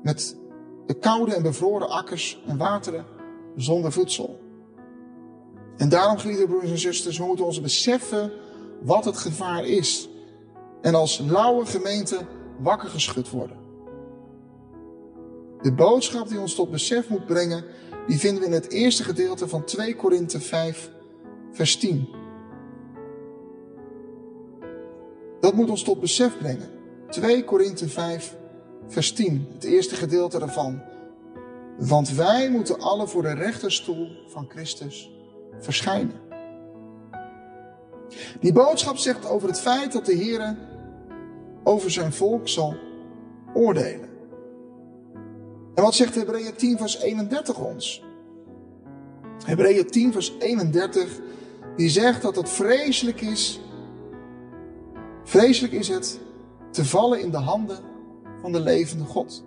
Met 0.02 0.37
de 0.87 0.94
koude 0.94 1.35
en 1.35 1.42
bevroren 1.42 1.88
akkers 1.88 2.42
en 2.46 2.57
wateren 2.57 3.04
zonder 3.57 3.92
voedsel. 3.92 4.40
En 5.76 5.88
daarom, 5.88 6.18
geliefde 6.18 6.46
broers 6.46 6.70
en 6.70 6.78
zusters, 6.78 7.18
we 7.18 7.24
moeten 7.24 7.44
ons 7.44 7.61
beseffen 7.61 8.33
wat 8.83 9.04
het 9.04 9.16
gevaar 9.16 9.64
is. 9.64 10.09
en 10.80 10.94
als 10.94 11.18
lauwe 11.18 11.66
gemeente 11.66 12.18
wakker 12.59 12.88
geschud 12.88 13.30
worden. 13.30 13.57
De 15.62 15.72
boodschap 15.72 16.28
die 16.28 16.40
ons 16.40 16.54
tot 16.54 16.70
besef 16.70 17.09
moet 17.09 17.26
brengen, 17.26 17.64
die 18.07 18.18
vinden 18.18 18.40
we 18.40 18.46
in 18.46 18.52
het 18.52 18.70
eerste 18.70 19.04
gedeelte 19.04 19.48
van 19.48 19.64
2 19.64 19.96
Korinthe 19.96 20.40
5, 20.40 20.90
vers 21.52 21.76
10. 21.76 22.09
Dat 25.44 25.54
moet 25.54 25.70
ons 25.70 25.83
tot 25.83 26.00
besef 26.00 26.38
brengen. 26.38 26.68
2 27.09 27.44
Korinthe 27.44 27.88
5, 27.88 28.37
vers 28.88 29.12
10, 29.12 29.48
het 29.54 29.64
eerste 29.64 29.94
gedeelte 29.94 30.40
ervan. 30.40 30.83
Want 31.78 32.11
wij 32.11 32.50
moeten 32.50 32.80
alle 32.80 33.07
voor 33.09 33.22
de 33.22 33.35
rechterstoel 33.35 34.09
van 34.26 34.46
Christus 34.48 35.11
verschijnen. 35.59 36.20
Die 38.40 38.52
boodschap 38.52 38.96
zegt 38.96 39.28
over 39.28 39.48
het 39.48 39.61
feit 39.61 39.92
dat 39.92 40.07
de 40.07 40.14
Heer 40.14 40.57
over 41.64 41.90
zijn 41.90 42.12
volk 42.12 42.48
zal 42.48 42.76
oordelen. 43.54 44.09
En 45.74 45.83
wat 45.83 45.94
zegt 45.94 46.14
Hebreeën 46.14 46.54
10 46.57 46.78
vers 46.78 47.00
31 47.00 47.59
ons? 47.59 48.02
Hebreeën 49.44 49.87
10 49.87 50.12
vers 50.12 50.33
31, 50.38 51.20
die 51.76 51.88
zegt 51.88 52.22
dat 52.22 52.37
het 52.37 52.48
vreselijk 52.48 53.20
is, 53.20 53.61
vreselijk 55.24 55.72
is 55.72 55.88
het 55.88 56.20
te 56.70 56.84
vallen 56.84 57.20
in 57.20 57.30
de 57.30 57.37
handen 57.37 57.78
van 58.40 58.52
de 58.52 58.60
levende 58.60 59.04
God. 59.04 59.44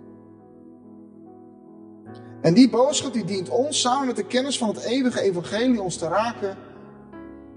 En 2.40 2.54
die 2.54 2.70
boodschap 2.70 3.12
die 3.12 3.24
dient 3.24 3.48
ons 3.48 3.80
samen 3.80 4.06
met 4.06 4.16
de 4.16 4.26
kennis 4.26 4.58
van 4.58 4.68
het 4.68 4.84
eeuwige 4.84 5.20
evangelie 5.20 5.82
ons 5.82 5.96
te 5.96 6.08
raken 6.08 6.56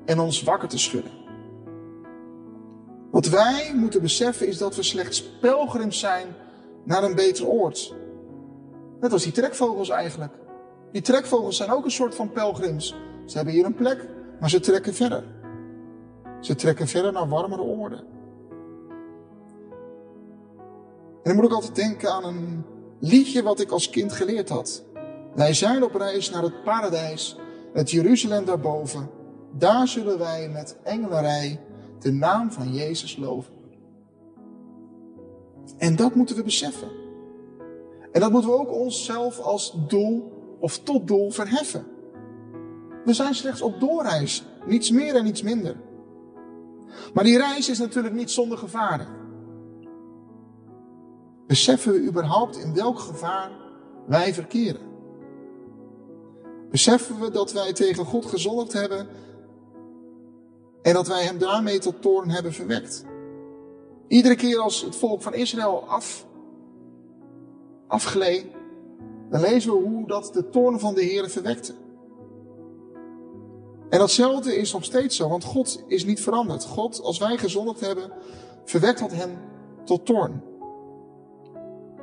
en 0.05 0.19
ons 0.19 0.43
wakker 0.43 0.69
te 0.69 0.77
schudden. 0.77 1.11
Wat 3.11 3.27
wij 3.27 3.73
moeten 3.75 4.01
beseffen 4.01 4.47
is 4.47 4.57
dat 4.57 4.75
we 4.75 4.83
slechts 4.83 5.23
pelgrims 5.39 5.99
zijn 5.99 6.27
naar 6.83 7.03
een 7.03 7.15
beter 7.15 7.47
oord. 7.47 7.95
Net 8.99 9.11
als 9.11 9.23
die 9.23 9.31
trekvogels 9.31 9.89
eigenlijk. 9.89 10.33
Die 10.91 11.01
trekvogels 11.01 11.57
zijn 11.57 11.71
ook 11.71 11.85
een 11.85 11.91
soort 11.91 12.15
van 12.15 12.31
pelgrims. 12.31 12.95
Ze 13.25 13.35
hebben 13.35 13.53
hier 13.53 13.65
een 13.65 13.75
plek, 13.75 14.07
maar 14.39 14.49
ze 14.49 14.59
trekken 14.59 14.93
verder. 14.93 15.23
Ze 16.41 16.55
trekken 16.55 16.87
verder 16.87 17.11
naar 17.11 17.29
warmere 17.29 17.61
oorden. 17.61 17.99
En 21.23 21.29
dan 21.29 21.35
moet 21.35 21.45
ik 21.45 21.51
altijd 21.51 21.75
denken 21.75 22.11
aan 22.11 22.23
een 22.23 22.63
liedje 22.99 23.43
wat 23.43 23.59
ik 23.59 23.71
als 23.71 23.89
kind 23.89 24.11
geleerd 24.11 24.49
had. 24.49 24.83
Wij 25.35 25.53
zijn 25.53 25.83
op 25.83 25.95
reis 25.95 26.29
naar 26.29 26.43
het 26.43 26.63
paradijs, 26.63 27.37
het 27.73 27.91
Jeruzalem 27.91 28.45
daarboven. 28.45 29.09
Daar 29.57 29.87
zullen 29.87 30.17
wij 30.17 30.49
met 30.49 30.77
engelenrij 30.83 31.59
de 31.99 32.11
naam 32.11 32.51
van 32.51 32.73
Jezus 32.73 33.17
loven. 33.17 33.53
En 35.77 35.95
dat 35.95 36.15
moeten 36.15 36.35
we 36.35 36.43
beseffen. 36.43 36.87
En 38.11 38.21
dat 38.21 38.31
moeten 38.31 38.49
we 38.49 38.57
ook 38.57 38.71
onszelf 38.71 39.39
als 39.39 39.77
doel 39.87 40.31
of 40.59 40.79
tot 40.79 41.07
doel 41.07 41.31
verheffen. 41.31 41.85
We 43.05 43.13
zijn 43.13 43.35
slechts 43.35 43.61
op 43.61 43.79
doorreis, 43.79 44.45
niets 44.65 44.91
meer 44.91 45.15
en 45.15 45.23
niets 45.23 45.41
minder. 45.41 45.75
Maar 47.13 47.23
die 47.23 47.37
reis 47.37 47.69
is 47.69 47.79
natuurlijk 47.79 48.13
niet 48.13 48.31
zonder 48.31 48.57
gevaren. 48.57 49.07
Beseffen 51.47 51.93
we 51.93 52.01
überhaupt 52.07 52.57
in 52.57 52.73
welk 52.73 52.99
gevaar 52.99 53.51
wij 54.07 54.33
verkeren? 54.33 54.89
Beseffen 56.69 57.19
we 57.19 57.31
dat 57.31 57.51
wij 57.51 57.73
tegen 57.73 58.05
God 58.05 58.25
gezondigd 58.25 58.73
hebben 58.73 59.07
en 60.81 60.93
dat 60.93 61.07
wij 61.07 61.23
hem 61.23 61.37
daarmee 61.37 61.79
tot 61.79 62.01
toorn 62.01 62.29
hebben 62.29 62.53
verwekt? 62.53 63.05
Iedere 64.07 64.35
keer 64.35 64.59
als 64.59 64.81
het 64.81 64.95
volk 64.95 65.21
van 65.21 65.33
Israël 65.33 65.83
af, 65.87 66.25
afgleed, 67.87 68.45
dan 69.29 69.41
lezen 69.41 69.71
we 69.71 69.77
hoe 69.77 70.07
dat 70.07 70.33
de 70.33 70.49
toorn 70.49 70.79
van 70.79 70.93
de 70.93 71.01
Heer 71.03 71.29
verwekte. 71.29 71.73
En 73.91 73.99
datzelfde 73.99 74.55
is 74.55 74.73
nog 74.73 74.83
steeds 74.83 75.15
zo, 75.15 75.29
want 75.29 75.43
God 75.43 75.83
is 75.87 76.05
niet 76.05 76.21
veranderd. 76.21 76.65
God, 76.65 77.01
als 77.01 77.17
wij 77.17 77.37
gezondigd 77.37 77.79
hebben, 77.79 78.11
verwekt 78.65 78.99
dat 78.99 79.11
hem 79.11 79.37
tot 79.85 80.05
toorn. 80.05 80.43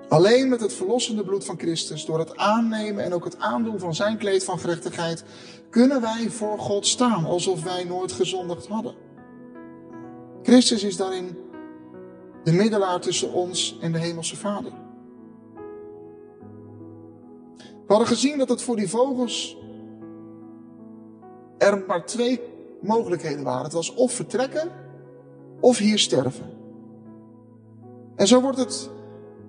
Alleen 0.09 0.49
met 0.49 0.61
het 0.61 0.73
verlossende 0.73 1.25
bloed 1.25 1.45
van 1.45 1.59
Christus, 1.59 2.05
door 2.05 2.19
het 2.19 2.37
aannemen 2.37 3.05
en 3.05 3.13
ook 3.13 3.25
het 3.25 3.39
aandoen 3.39 3.79
van 3.79 3.95
zijn 3.95 4.19
kleed 4.19 4.45
van 4.45 4.59
gerechtigheid, 4.59 5.25
kunnen 5.71 6.01
wij 6.01 6.31
voor 6.31 6.59
God 6.59 6.87
staan 6.87 7.25
alsof 7.25 7.63
wij 7.63 7.85
nooit 7.85 8.13
gezondigd 8.13 8.67
hadden. 8.67 8.95
Christus 10.43 10.83
is 10.83 10.97
daarin 10.97 11.39
de 12.45 12.53
middelaar 12.53 13.01
tussen 13.01 13.33
ons 13.33 13.79
en 13.81 13.93
de 13.93 13.99
Hemelse 13.99 14.37
Vader. 14.37 14.73
We 17.57 17.95
hadden 17.95 18.07
gezien 18.07 18.39
dat 18.39 18.49
het 18.49 18.63
voor 18.63 18.77
die 18.77 18.89
vogels 18.89 19.57
er 21.59 21.85
maar 21.87 22.07
twee 22.07 22.41
mogelijkheden 22.81 23.45
waren. 23.45 23.65
Het 23.65 23.73
was 23.73 23.95
of 23.95 24.13
vertrekken 24.13 24.71
of 25.61 25.79
hier 25.79 25.99
sterven. 25.99 26.51
En 28.17 28.27
zo 28.27 28.41
wordt 28.41 28.59
het 28.59 28.91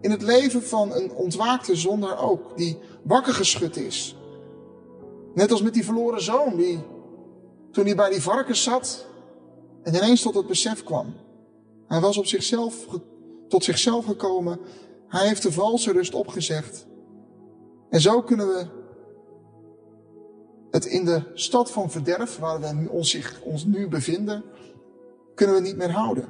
in 0.02 0.12
het 0.12 0.22
leven 0.22 0.64
van 0.64 0.94
een 0.94 1.12
ontwaakte 1.12 1.76
zondaar 1.76 2.24
ook, 2.24 2.58
die 2.58 2.78
wakker 3.04 3.34
geschud 3.34 3.78
is. 3.78 4.16
Net 5.34 5.52
als 5.52 5.62
met 5.62 5.74
die 5.74 5.86
verloren 5.86 6.22
zoon, 6.22 6.56
die 6.56 6.80
toen 7.72 7.86
hij 7.86 7.96
bij 7.96 8.10
die 8.10 8.22
varkens 8.22 8.64
zat 8.64 9.06
en 9.84 9.96
ineens 9.96 10.22
tot 10.22 10.36
het 10.36 10.48
besef 10.48 10.84
kwam. 10.84 11.14
Hij 11.88 12.00
was 12.00 12.18
op 12.18 12.26
zichzelf, 12.26 12.86
tot 13.48 13.64
zichzelf 13.64 14.06
gekomen. 14.06 14.60
Hij 15.08 15.28
heeft 15.28 15.42
de 15.42 15.52
valse 15.52 15.92
rust 15.92 16.14
opgezegd. 16.14 16.88
En 17.90 18.02
zo 18.02 18.22
kunnen 18.22 18.48
we 18.48 18.66
het 20.72 20.86
in 20.86 21.06
de 21.06 21.24
stad 21.34 21.72
van 21.72 21.92
verderf, 21.92 22.38
waar 22.38 22.60
we 22.60 22.90
ons, 22.90 23.10
zich, 23.10 23.42
ons 23.42 23.66
nu 23.66 23.88
bevinden, 23.88 24.44
kunnen 25.36 25.56
we 25.56 25.62
niet 25.62 25.78
meer 25.78 25.92
houden. 25.92 26.26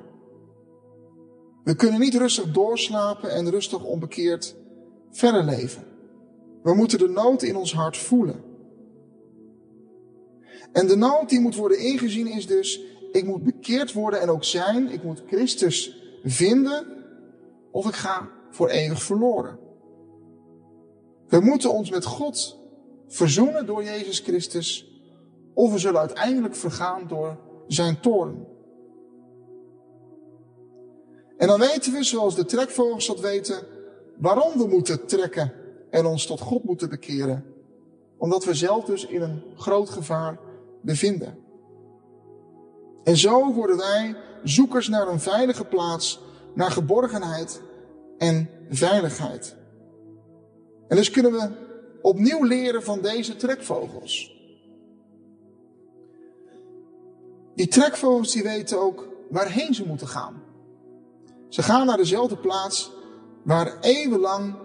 We 1.64 1.76
kunnen 1.76 2.00
niet 2.00 2.16
rustig 2.16 2.52
doorslapen 2.52 3.32
en 3.32 3.50
rustig 3.50 3.84
onbekeerd 3.84 4.56
verder 5.12 5.44
leven. 5.44 5.84
We 6.64 6.74
moeten 6.74 7.00
de 7.00 7.08
nood 7.08 7.44
in 7.44 7.56
ons 7.56 7.74
hart 7.74 7.98
voelen. 7.98 8.44
En 10.72 10.88
de 10.88 10.96
nood 10.96 11.30
die 11.30 11.40
moet 11.40 11.56
worden 11.56 11.80
ingezien 11.80 12.28
is 12.28 12.48
dus, 12.48 12.82
ik 13.12 13.26
moet 13.26 13.44
bekeerd 13.44 13.94
worden 13.94 14.22
en 14.22 14.30
ook 14.30 14.44
zijn, 14.44 14.92
ik 14.92 15.04
moet 15.04 15.24
Christus 15.28 16.02
vinden, 16.24 16.88
of 17.72 17.88
ik 17.88 17.96
ga 17.96 18.30
voor 18.50 18.70
eeuwig 18.70 19.04
verloren. 19.04 19.60
We 21.28 21.40
moeten 21.40 21.74
ons 21.74 21.90
met 21.90 22.06
God 22.06 22.59
verzoenen 23.10 23.66
door 23.66 23.84
Jezus 23.84 24.20
Christus, 24.20 25.02
of 25.54 25.72
we 25.72 25.78
zullen 25.78 26.00
uiteindelijk 26.00 26.56
vergaan 26.56 27.08
door 27.08 27.38
zijn 27.68 28.00
toorn. 28.00 28.48
En 31.38 31.48
dan 31.48 31.60
weten 31.60 31.94
we, 31.94 32.04
zoals 32.04 32.36
de 32.36 32.46
trekvogels 32.46 33.08
dat 33.08 33.20
weten, 33.20 33.68
waarom 34.18 34.58
we 34.58 34.68
moeten 34.68 35.06
trekken 35.06 35.54
en 35.90 36.06
ons 36.06 36.26
tot 36.26 36.40
God 36.40 36.64
moeten 36.64 36.90
bekeren. 36.90 37.46
Omdat 38.18 38.46
we 38.46 38.54
zelf 38.54 38.86
dus 38.86 39.06
in 39.06 39.22
een 39.22 39.44
groot 39.56 39.90
gevaar 39.90 40.40
bevinden. 40.82 41.38
En 43.04 43.18
zo 43.18 43.54
worden 43.54 43.78
wij 43.78 44.16
zoekers 44.44 44.88
naar 44.88 45.08
een 45.08 45.20
veilige 45.20 45.66
plaats, 45.66 46.20
naar 46.54 46.72
geborgenheid 46.72 47.62
en 48.18 48.50
veiligheid. 48.70 49.56
En 50.88 50.96
dus 50.96 51.12
kunnen 51.12 51.32
we 51.32 51.50
opnieuw 52.02 52.44
leren 52.44 52.84
van 52.84 53.02
deze 53.02 53.36
trekvogels. 53.36 54.38
Die 57.56 57.68
trekvogels 57.68 58.32
die 58.32 58.44
weten 58.44 58.80
ook 58.80 59.08
waarheen 59.30 59.74
ze 59.74 59.86
moeten 59.88 60.08
gaan. 60.08 60.44
Ze 61.50 61.64
gaan 61.64 61.86
naar 61.86 61.98
dezelfde 61.98 62.38
plaats 62.38 62.92
waar 63.44 63.80
eeuwenlang 63.80 64.56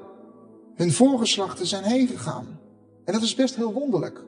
hun 0.75 0.93
voorgeslachten 0.93 1.67
zijn 1.67 1.85
heen 1.85 2.07
gegaan. 2.07 2.61
En 3.05 3.13
dat 3.13 3.23
is 3.23 3.35
best 3.35 3.57
heel 3.57 3.73
wonderlijk. 3.73 4.25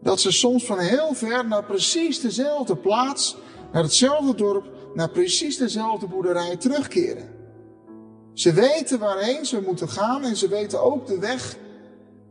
Dat 0.00 0.20
ze 0.20 0.30
soms 0.30 0.66
van 0.66 0.78
heel 0.78 1.14
ver 1.14 1.48
naar 1.48 1.64
precies 1.64 2.20
dezelfde 2.20 2.76
plaats, 2.76 3.36
naar 3.72 3.82
hetzelfde 3.82 4.34
dorp, 4.34 4.70
naar 4.94 5.10
precies 5.10 5.56
dezelfde 5.56 6.06
boerderij 6.06 6.56
terugkeren. 6.56 7.30
Ze 8.32 8.52
weten 8.52 8.98
waarheen 8.98 9.46
ze 9.46 9.60
moeten 9.60 9.88
gaan 9.88 10.22
en 10.22 10.36
ze 10.36 10.48
weten 10.48 10.82
ook 10.82 11.06
de 11.06 11.18
weg 11.18 11.56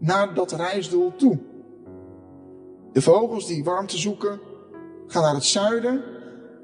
naar 0.02 0.34
dat 0.34 0.52
reisdoel 0.52 1.16
toe. 1.16 1.38
De 2.92 3.02
vogels 3.02 3.48
die 3.48 3.64
warmte 3.64 3.98
zoeken, 3.98 4.40
gaan 5.08 5.22
naar 5.22 5.34
het 5.34 5.46
zuiden. 5.46 6.04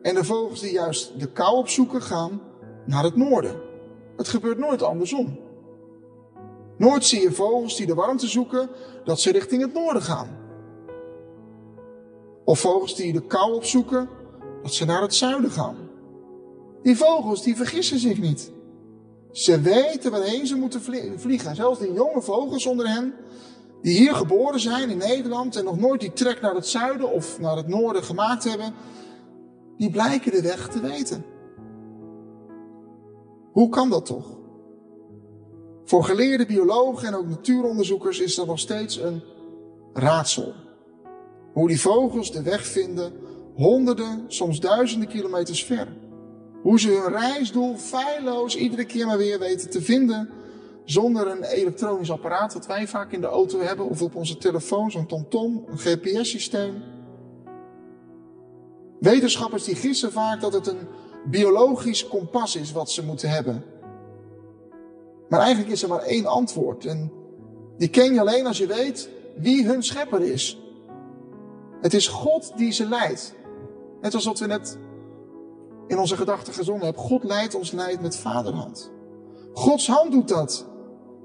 En 0.01 0.15
de 0.15 0.23
vogels 0.23 0.59
die 0.59 0.71
juist 0.71 1.19
de 1.19 1.31
kou 1.31 1.57
opzoeken, 1.57 2.01
gaan 2.01 2.41
naar 2.85 3.03
het 3.03 3.15
noorden. 3.15 3.61
Het 4.15 4.27
gebeurt 4.27 4.57
nooit 4.57 4.81
andersom. 4.81 5.39
Nooit 6.77 7.05
zie 7.05 7.21
je 7.21 7.31
vogels 7.31 7.75
die 7.75 7.85
de 7.85 7.93
warmte 7.93 8.27
zoeken, 8.27 8.69
dat 9.03 9.19
ze 9.19 9.31
richting 9.31 9.61
het 9.61 9.73
noorden 9.73 10.01
gaan. 10.01 10.37
Of 12.43 12.59
vogels 12.59 12.95
die 12.95 13.13
de 13.13 13.21
kou 13.21 13.53
opzoeken, 13.53 14.09
dat 14.61 14.73
ze 14.73 14.85
naar 14.85 15.01
het 15.01 15.15
zuiden 15.15 15.51
gaan. 15.51 15.75
Die 16.83 16.97
vogels, 16.97 17.43
die 17.43 17.55
vergissen 17.55 17.99
zich 17.99 18.19
niet. 18.19 18.51
Ze 19.37 19.61
weten 19.61 20.11
waarheen 20.11 20.47
ze 20.47 20.55
moeten 20.55 20.81
vliegen. 21.17 21.55
Zelfs 21.55 21.79
die 21.79 21.93
jonge 21.93 22.21
vogels 22.21 22.65
onder 22.65 22.87
hen, 22.87 23.13
die 23.81 23.97
hier 23.97 24.15
geboren 24.15 24.59
zijn 24.59 24.89
in 24.89 24.97
Nederland 24.97 25.55
en 25.55 25.63
nog 25.63 25.79
nooit 25.79 26.01
die 26.01 26.13
trek 26.13 26.41
naar 26.41 26.55
het 26.55 26.67
zuiden 26.67 27.11
of 27.11 27.39
naar 27.39 27.55
het 27.55 27.67
noorden 27.67 28.03
gemaakt 28.03 28.43
hebben, 28.43 28.73
die 29.77 29.91
blijken 29.91 30.31
de 30.31 30.41
weg 30.41 30.69
te 30.69 30.79
weten. 30.79 31.25
Hoe 33.51 33.69
kan 33.69 33.89
dat 33.89 34.05
toch? 34.05 34.37
Voor 35.83 36.03
geleerde 36.03 36.45
biologen 36.45 37.07
en 37.07 37.15
ook 37.15 37.27
natuuronderzoekers 37.27 38.19
is 38.19 38.35
dat 38.35 38.47
nog 38.47 38.59
steeds 38.59 38.97
een 38.97 39.21
raadsel. 39.93 40.53
Hoe 41.53 41.67
die 41.67 41.81
vogels 41.81 42.31
de 42.31 42.41
weg 42.41 42.65
vinden, 42.65 43.13
honderden, 43.55 44.23
soms 44.27 44.59
duizenden 44.59 45.07
kilometers 45.07 45.65
ver. 45.65 45.87
Hoe 46.67 46.79
ze 46.79 46.89
hun 46.89 47.11
reisdoel 47.11 47.75
feilloos 47.77 48.55
iedere 48.55 48.85
keer 48.85 49.05
maar 49.05 49.17
weer 49.17 49.39
weten 49.39 49.69
te 49.69 49.81
vinden, 49.81 50.29
zonder 50.83 51.27
een 51.27 51.43
elektronisch 51.43 52.11
apparaat 52.11 52.53
dat 52.53 52.65
wij 52.65 52.87
vaak 52.87 53.11
in 53.11 53.21
de 53.21 53.27
auto 53.27 53.59
hebben, 53.59 53.89
of 53.89 54.01
op 54.01 54.15
onze 54.15 54.37
telefoon, 54.37 54.91
zo'n 54.91 55.05
TomTom, 55.05 55.65
een 55.67 55.77
GPS-systeem. 55.77 56.83
Wetenschappers 58.99 59.63
die 59.63 59.75
gissen 59.75 60.11
vaak 60.11 60.41
dat 60.41 60.53
het 60.53 60.67
een 60.67 60.87
biologisch 61.25 62.07
kompas 62.07 62.55
is 62.55 62.71
wat 62.71 62.91
ze 62.91 63.03
moeten 63.03 63.29
hebben. 63.29 63.63
Maar 65.29 65.39
eigenlijk 65.39 65.71
is 65.71 65.83
er 65.83 65.89
maar 65.89 66.03
één 66.03 66.25
antwoord. 66.25 66.85
En 66.85 67.11
die 67.77 67.89
ken 67.89 68.13
je 68.13 68.19
alleen 68.19 68.47
als 68.47 68.57
je 68.57 68.67
weet 68.67 69.09
wie 69.37 69.65
hun 69.65 69.83
schepper 69.83 70.21
is. 70.21 70.57
Het 71.81 71.93
is 71.93 72.07
God 72.07 72.51
die 72.57 72.71
ze 72.71 72.87
leidt. 72.87 73.35
Net 74.01 74.13
als 74.13 74.25
wat 74.25 74.39
we 74.39 74.47
net 74.47 74.77
in 75.87 75.99
onze 75.99 76.17
gedachten 76.17 76.53
gezongen 76.53 76.83
hebben. 76.83 77.01
God 77.01 77.23
leidt 77.23 77.55
ons 77.55 77.71
leidt 77.71 78.01
met 78.01 78.15
vaderhand. 78.15 78.91
Gods 79.53 79.87
hand 79.87 80.11
doet 80.11 80.27
dat. 80.27 80.65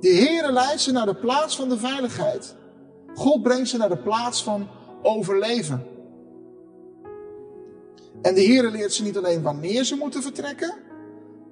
De 0.00 0.14
Heere 0.14 0.52
leidt 0.52 0.80
ze 0.80 0.92
naar 0.92 1.06
de 1.06 1.14
plaats 1.14 1.56
van 1.56 1.68
de 1.68 1.78
veiligheid. 1.78 2.54
God 3.14 3.42
brengt 3.42 3.68
ze 3.68 3.76
naar 3.76 3.88
de 3.88 4.02
plaats 4.02 4.42
van 4.42 4.68
overleven. 5.02 5.86
En 8.22 8.34
de 8.34 8.44
Heere 8.44 8.70
leert 8.70 8.92
ze 8.92 9.02
niet 9.02 9.16
alleen 9.16 9.42
wanneer 9.42 9.84
ze 9.84 9.96
moeten 9.96 10.22
vertrekken, 10.22 10.74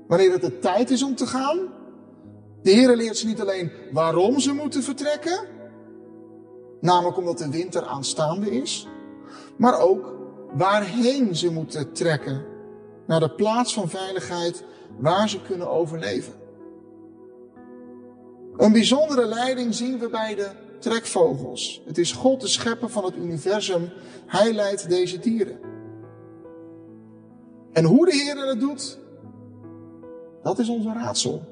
wanneer 0.07 0.33
het 0.33 0.41
de 0.41 0.59
tijd 0.59 0.91
is 0.91 1.03
om 1.03 1.15
te 1.15 1.27
gaan. 1.27 1.59
De 2.63 2.73
Heere 2.73 2.97
leert 2.97 3.17
ze 3.17 3.27
niet 3.27 3.41
alleen 3.41 3.73
waarom 3.93 4.41
ze 4.41 4.53
moeten 4.53 4.83
vertrekken, 4.83 5.39
namelijk 6.81 7.17
omdat 7.17 7.39
de 7.39 7.51
winter 7.51 7.85
aanstaande 7.85 8.51
is, 8.51 8.89
maar 9.57 9.81
ook 9.81 10.15
waarheen 10.53 11.37
ze 11.37 11.53
moeten 11.53 11.93
trekken. 11.93 12.50
Naar 13.11 13.21
de 13.21 13.31
plaats 13.31 13.75
van 13.75 13.89
veiligheid 13.89 14.65
waar 14.99 15.29
ze 15.29 15.43
kunnen 15.43 15.71
overleven. 15.71 16.33
Een 18.57 18.73
bijzondere 18.73 19.27
leiding 19.27 19.75
zien 19.75 19.99
we 19.99 20.09
bij 20.09 20.35
de 20.35 20.51
trekvogels. 20.79 21.83
Het 21.87 21.99
is 21.99 22.13
God 22.13 22.41
de 22.41 22.47
schepper 22.47 22.89
van 22.89 23.05
het 23.05 23.17
universum. 23.17 23.91
Hij 24.27 24.53
leidt 24.53 24.89
deze 24.89 25.19
dieren. 25.19 25.59
En 27.73 27.85
hoe 27.85 28.05
de 28.05 28.15
Heer 28.15 28.47
het 28.49 28.61
doet, 28.61 28.99
dat 30.43 30.59
is 30.59 30.69
onze 30.69 30.93
raadsel. 30.93 31.43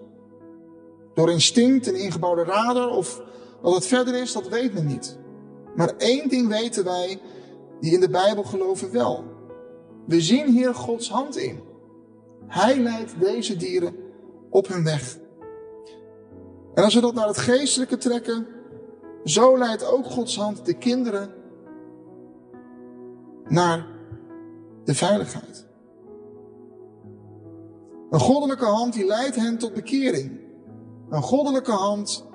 Door 1.14 1.30
instinct, 1.30 1.86
een 1.86 2.00
ingebouwde 2.00 2.44
radar 2.44 2.88
of 2.88 3.22
wat 3.62 3.74
het 3.74 3.86
verder 3.86 4.14
is, 4.14 4.32
dat 4.32 4.48
weet 4.48 4.74
men 4.74 4.86
niet. 4.86 5.18
Maar 5.74 5.96
één 5.96 6.28
ding 6.28 6.48
weten 6.48 6.84
wij, 6.84 7.20
die 7.80 7.92
in 7.92 8.00
de 8.00 8.10
Bijbel 8.10 8.42
geloven 8.42 8.92
wel. 8.92 9.36
We 10.08 10.20
zien 10.20 10.46
hier 10.46 10.74
Gods 10.74 11.10
hand 11.10 11.36
in. 11.36 11.60
Hij 12.46 12.78
leidt 12.78 13.20
deze 13.20 13.56
dieren 13.56 13.94
op 14.50 14.68
hun 14.68 14.84
weg. 14.84 15.18
En 16.74 16.84
als 16.84 16.94
we 16.94 17.00
dat 17.00 17.14
naar 17.14 17.26
het 17.26 17.38
geestelijke 17.38 17.96
trekken, 17.96 18.46
zo 19.24 19.58
leidt 19.58 19.84
ook 19.92 20.06
Gods 20.06 20.36
hand 20.36 20.66
de 20.66 20.74
kinderen 20.74 21.30
naar 23.44 23.86
de 24.84 24.94
veiligheid. 24.94 25.66
Een 28.10 28.20
goddelijke 28.20 28.64
hand 28.64 28.92
die 28.92 29.06
leidt 29.06 29.36
hen 29.36 29.58
tot 29.58 29.74
bekering. 29.74 30.40
Een 31.10 31.22
goddelijke 31.22 31.72
hand 31.72 32.26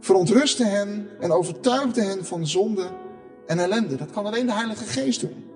verontrustte 0.00 0.64
hen 0.64 1.08
en 1.20 1.32
overtuigde 1.32 2.02
hen 2.02 2.24
van 2.24 2.46
zonde 2.46 2.88
en 3.46 3.58
ellende. 3.58 3.96
Dat 3.96 4.10
kan 4.10 4.26
alleen 4.26 4.46
de 4.46 4.52
Heilige 4.52 4.84
Geest 4.84 5.20
doen. 5.20 5.51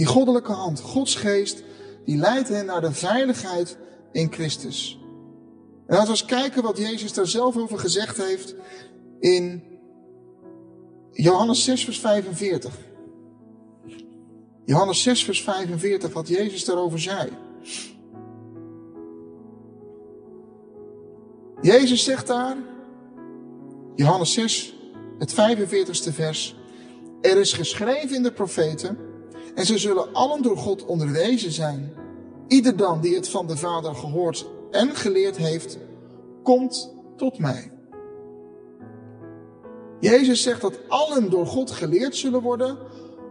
Die 0.00 0.08
goddelijke 0.08 0.52
hand, 0.52 0.80
Gods 0.80 1.14
geest, 1.14 1.62
die 2.04 2.16
leidt 2.16 2.48
hen 2.48 2.66
naar 2.66 2.80
de 2.80 2.92
veiligheid 2.92 3.76
in 4.12 4.32
Christus. 4.32 4.98
En 5.86 5.96
laten 5.96 6.04
we 6.04 6.10
eens 6.10 6.24
kijken 6.24 6.62
wat 6.62 6.78
Jezus 6.78 7.12
daar 7.12 7.26
zelf 7.26 7.56
over 7.56 7.78
gezegd 7.78 8.16
heeft 8.16 8.54
in 9.18 9.62
Johannes 11.12 11.64
6, 11.64 11.84
vers 11.84 12.00
45. 12.00 12.78
Johannes 14.64 15.02
6, 15.02 15.24
vers 15.24 15.42
45, 15.42 16.12
wat 16.12 16.28
Jezus 16.28 16.64
daarover 16.64 17.00
zei. 17.00 17.30
Jezus 21.60 22.04
zegt 22.04 22.26
daar, 22.26 22.56
Johannes 23.94 24.32
6, 24.32 24.74
het 25.18 25.32
45ste 25.32 26.12
vers. 26.12 26.56
Er 27.20 27.36
is 27.36 27.52
geschreven 27.52 28.16
in 28.16 28.22
de 28.22 28.32
profeten, 28.32 29.08
en 29.54 29.66
ze 29.66 29.78
zullen 29.78 30.12
allen 30.12 30.42
door 30.42 30.56
God 30.56 30.84
onderwezen 30.84 31.52
zijn. 31.52 31.92
Ieder 32.48 32.76
dan 32.76 33.00
die 33.00 33.14
het 33.14 33.28
van 33.28 33.46
de 33.46 33.56
Vader 33.56 33.94
gehoord 33.94 34.46
en 34.70 34.94
geleerd 34.94 35.36
heeft, 35.36 35.78
komt 36.42 36.94
tot 37.16 37.38
mij. 37.38 37.70
Jezus 40.00 40.42
zegt 40.42 40.60
dat 40.60 40.78
allen 40.88 41.30
door 41.30 41.46
God 41.46 41.70
geleerd 41.70 42.16
zullen 42.16 42.42
worden 42.42 42.78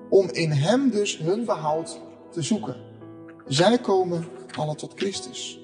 om 0.10 0.30
in 0.32 0.52
Hem 0.52 0.90
dus 0.90 1.18
hun 1.18 1.46
behoud 1.46 2.00
te 2.32 2.42
zoeken. 2.42 2.76
Zij 3.48 3.78
komen 3.78 4.26
allen 4.58 4.78
tot 4.78 4.94
Christus. 4.96 5.60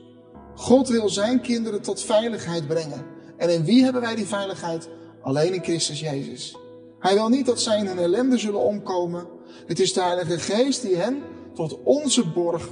God 0.56 0.88
wil 0.88 1.10
zijn 1.10 1.42
kinderen 1.42 1.82
tot 1.82 2.02
veiligheid 2.02 2.68
brengen. 2.68 3.06
En 3.38 3.50
in 3.50 3.64
wie 3.64 3.84
hebben 3.84 4.02
wij 4.02 4.16
die 4.16 4.26
veiligheid? 4.26 4.90
Alleen 5.22 5.54
in 5.54 5.64
Christus 5.64 6.00
Jezus. 6.00 6.58
Hij 7.00 7.14
wil 7.14 7.30
niet 7.30 7.46
dat 7.46 7.62
zij 7.62 7.80
in 7.80 7.86
hun 7.86 7.98
ellende 7.98 8.38
zullen 8.38 8.60
omkomen. 8.60 9.28
Het 9.68 9.80
is 9.80 9.94
de 9.94 10.02
Heilige 10.02 10.40
Geest 10.40 10.82
die 10.82 10.96
hen 10.96 11.24
tot 11.54 11.80
onze 11.84 12.28
borg 12.28 12.70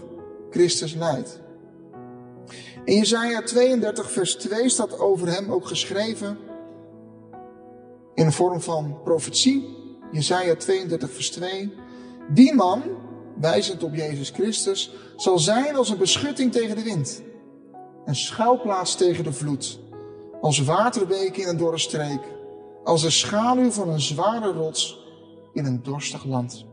Christus 0.49 0.93
leidt. 0.93 1.41
In 2.85 2.95
Jesaja 2.95 3.41
32 3.41 4.11
vers 4.11 4.35
2 4.35 4.69
staat 4.69 4.99
over 4.99 5.27
hem 5.27 5.51
ook 5.51 5.67
geschreven 5.67 6.37
in 8.15 8.25
een 8.25 8.31
vorm 8.31 8.61
van 8.61 8.97
profetie. 9.03 9.77
Jesaja 10.11 10.55
32 10.55 11.11
vers 11.11 11.31
2. 11.31 11.73
Die 12.29 12.53
man, 12.53 12.81
wijzend 13.39 13.83
op 13.83 13.95
Jezus 13.95 14.29
Christus, 14.29 14.91
zal 15.15 15.39
zijn 15.39 15.75
als 15.75 15.89
een 15.89 15.97
beschutting 15.97 16.51
tegen 16.51 16.75
de 16.75 16.83
wind. 16.83 17.21
Een 18.05 18.15
schuilplaats 18.15 18.95
tegen 18.95 19.23
de 19.23 19.33
vloed. 19.33 19.79
Als 20.41 20.63
waterbeek 20.63 21.37
in 21.37 21.47
een 21.47 21.57
dorre 21.57 21.77
streek. 21.77 22.21
Als 22.83 23.01
de 23.01 23.09
schaduw 23.09 23.71
van 23.71 23.89
een 23.89 24.01
zware 24.01 24.51
rots 24.51 24.99
in 25.53 25.65
een 25.65 25.83
dorstig 25.83 26.25
land. 26.25 26.65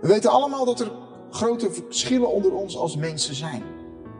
We 0.00 0.08
weten 0.08 0.30
allemaal 0.30 0.64
dat 0.64 0.80
er 0.80 0.92
grote 1.30 1.70
verschillen 1.70 2.32
onder 2.32 2.54
ons 2.54 2.76
als 2.76 2.96
mensen 2.96 3.34
zijn. 3.34 3.62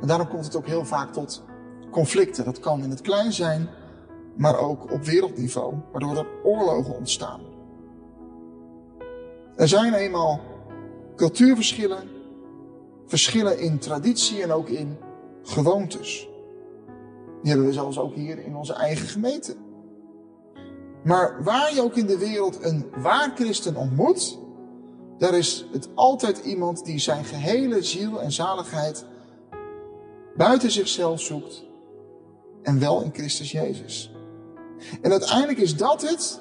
En 0.00 0.06
daarom 0.06 0.28
komt 0.28 0.44
het 0.44 0.56
ook 0.56 0.66
heel 0.66 0.84
vaak 0.84 1.12
tot 1.12 1.42
conflicten. 1.90 2.44
Dat 2.44 2.60
kan 2.60 2.82
in 2.82 2.90
het 2.90 3.00
klein 3.00 3.32
zijn, 3.32 3.68
maar 4.36 4.58
ook 4.58 4.92
op 4.92 5.04
wereldniveau, 5.04 5.74
waardoor 5.92 6.16
er 6.16 6.26
oorlogen 6.42 6.96
ontstaan. 6.96 7.40
Er 9.56 9.68
zijn 9.68 9.94
eenmaal 9.94 10.40
cultuurverschillen, 11.16 12.08
verschillen 13.06 13.58
in 13.58 13.78
traditie 13.78 14.42
en 14.42 14.52
ook 14.52 14.68
in 14.68 14.98
gewoontes. 15.42 16.28
Die 17.42 17.52
hebben 17.52 17.66
we 17.66 17.72
zelfs 17.72 17.98
ook 17.98 18.14
hier 18.14 18.38
in 18.38 18.56
onze 18.56 18.72
eigen 18.72 19.06
gemeente. 19.06 19.56
Maar 21.04 21.42
waar 21.42 21.74
je 21.74 21.82
ook 21.82 21.96
in 21.96 22.06
de 22.06 22.18
wereld 22.18 22.64
een 22.64 22.90
waar 22.96 23.32
christen 23.34 23.76
ontmoet, 23.76 24.38
daar 25.18 25.34
is 25.34 25.66
het 25.72 25.88
altijd 25.94 26.38
iemand 26.38 26.84
die 26.84 26.98
zijn 26.98 27.24
gehele 27.24 27.82
ziel 27.82 28.20
en 28.20 28.32
zaligheid 28.32 29.04
buiten 30.36 30.70
zichzelf 30.70 31.20
zoekt 31.20 31.62
en 32.62 32.78
wel 32.78 33.02
in 33.02 33.10
Christus 33.12 33.52
Jezus. 33.52 34.12
En 35.02 35.10
uiteindelijk 35.10 35.58
is 35.58 35.76
dat 35.76 36.02
het, 36.02 36.40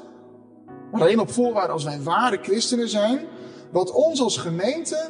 alleen 0.92 1.20
op 1.20 1.32
voorwaarde 1.32 1.74
als 1.74 1.84
wij 1.84 2.02
ware 2.02 2.38
christenen 2.42 2.90
zijn, 2.90 3.26
wat 3.72 3.92
ons 3.92 4.22
als 4.22 4.38
gemeente 4.38 5.10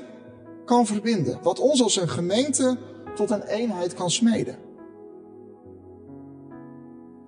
kan 0.66 0.86
verbinden. 0.86 1.40
Wat 1.42 1.60
ons 1.60 1.84
als 1.84 1.96
een 1.96 2.10
gemeente 2.10 2.78
tot 3.16 3.30
een 3.30 3.44
eenheid 3.44 3.94
kan 3.94 4.12
smeden. 4.12 4.58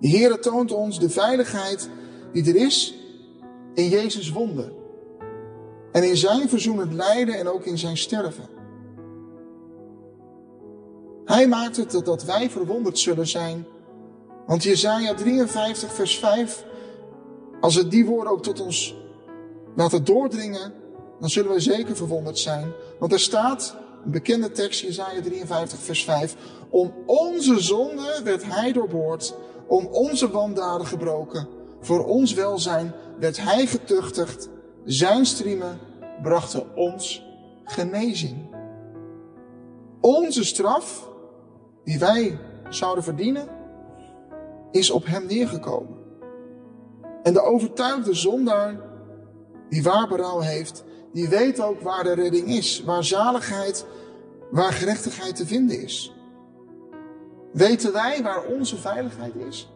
De 0.00 0.08
Heere 0.08 0.38
toont 0.38 0.72
ons 0.72 0.98
de 0.98 1.10
veiligheid 1.10 1.88
die 2.32 2.48
er 2.48 2.56
is 2.56 2.94
in 3.74 3.88
Jezus 3.88 4.32
wonden. 4.32 4.75
En 5.96 6.02
in 6.02 6.16
zijn 6.16 6.48
verzoenend 6.48 6.92
lijden 6.92 7.34
en 7.34 7.48
ook 7.48 7.64
in 7.64 7.78
zijn 7.78 7.96
sterven. 7.96 8.44
Hij 11.24 11.48
maakt 11.48 11.76
het 11.76 12.04
dat 12.04 12.24
wij 12.24 12.50
verwonderd 12.50 12.98
zullen 12.98 13.26
zijn. 13.26 13.66
Want 14.46 14.62
Jezaja 14.62 15.14
53 15.14 15.92
vers 15.92 16.18
5, 16.18 16.64
als 17.60 17.74
het 17.74 17.90
die 17.90 18.06
woorden 18.06 18.32
ook 18.32 18.42
tot 18.42 18.60
ons 18.60 18.96
laten 19.76 20.04
doordringen, 20.04 20.72
dan 21.20 21.30
zullen 21.30 21.50
wij 21.50 21.60
zeker 21.60 21.96
verwonderd 21.96 22.38
zijn. 22.38 22.72
Want 22.98 23.12
er 23.12 23.20
staat, 23.20 23.76
een 24.04 24.10
bekende 24.10 24.50
tekst, 24.50 24.80
Jezaja 24.80 25.22
53 25.22 25.78
vers 25.78 26.04
5, 26.04 26.36
om 26.70 26.92
onze 27.06 27.60
zonde 27.60 28.20
werd 28.24 28.44
hij 28.44 28.72
doorboord, 28.72 29.34
om 29.66 29.86
onze 29.86 30.30
wandaden 30.30 30.86
gebroken. 30.86 31.48
Voor 31.80 32.04
ons 32.04 32.34
welzijn 32.34 32.94
werd 33.18 33.36
hij 33.42 33.66
getuchtigd, 33.66 34.48
zijn 34.84 35.26
striemen 35.26 35.85
brachten 36.22 36.76
ons 36.76 37.24
genezing. 37.64 38.54
Onze 40.00 40.44
straf, 40.44 41.10
die 41.84 41.98
wij 41.98 42.38
zouden 42.68 43.04
verdienen, 43.04 43.48
is 44.70 44.90
op 44.90 45.06
hem 45.06 45.26
neergekomen. 45.26 45.96
En 47.22 47.32
de 47.32 47.42
overtuigde 47.42 48.14
zondaar, 48.14 48.80
die 49.68 49.82
waar 49.82 50.08
berouw 50.08 50.40
heeft, 50.40 50.84
die 51.12 51.28
weet 51.28 51.60
ook 51.60 51.80
waar 51.80 52.04
de 52.04 52.14
redding 52.14 52.48
is, 52.48 52.82
waar 52.84 53.04
zaligheid, 53.04 53.86
waar 54.50 54.72
gerechtigheid 54.72 55.36
te 55.36 55.46
vinden 55.46 55.82
is. 55.82 56.14
Weten 57.52 57.92
wij 57.92 58.22
waar 58.22 58.44
onze 58.44 58.76
veiligheid 58.76 59.34
is? 59.34 59.70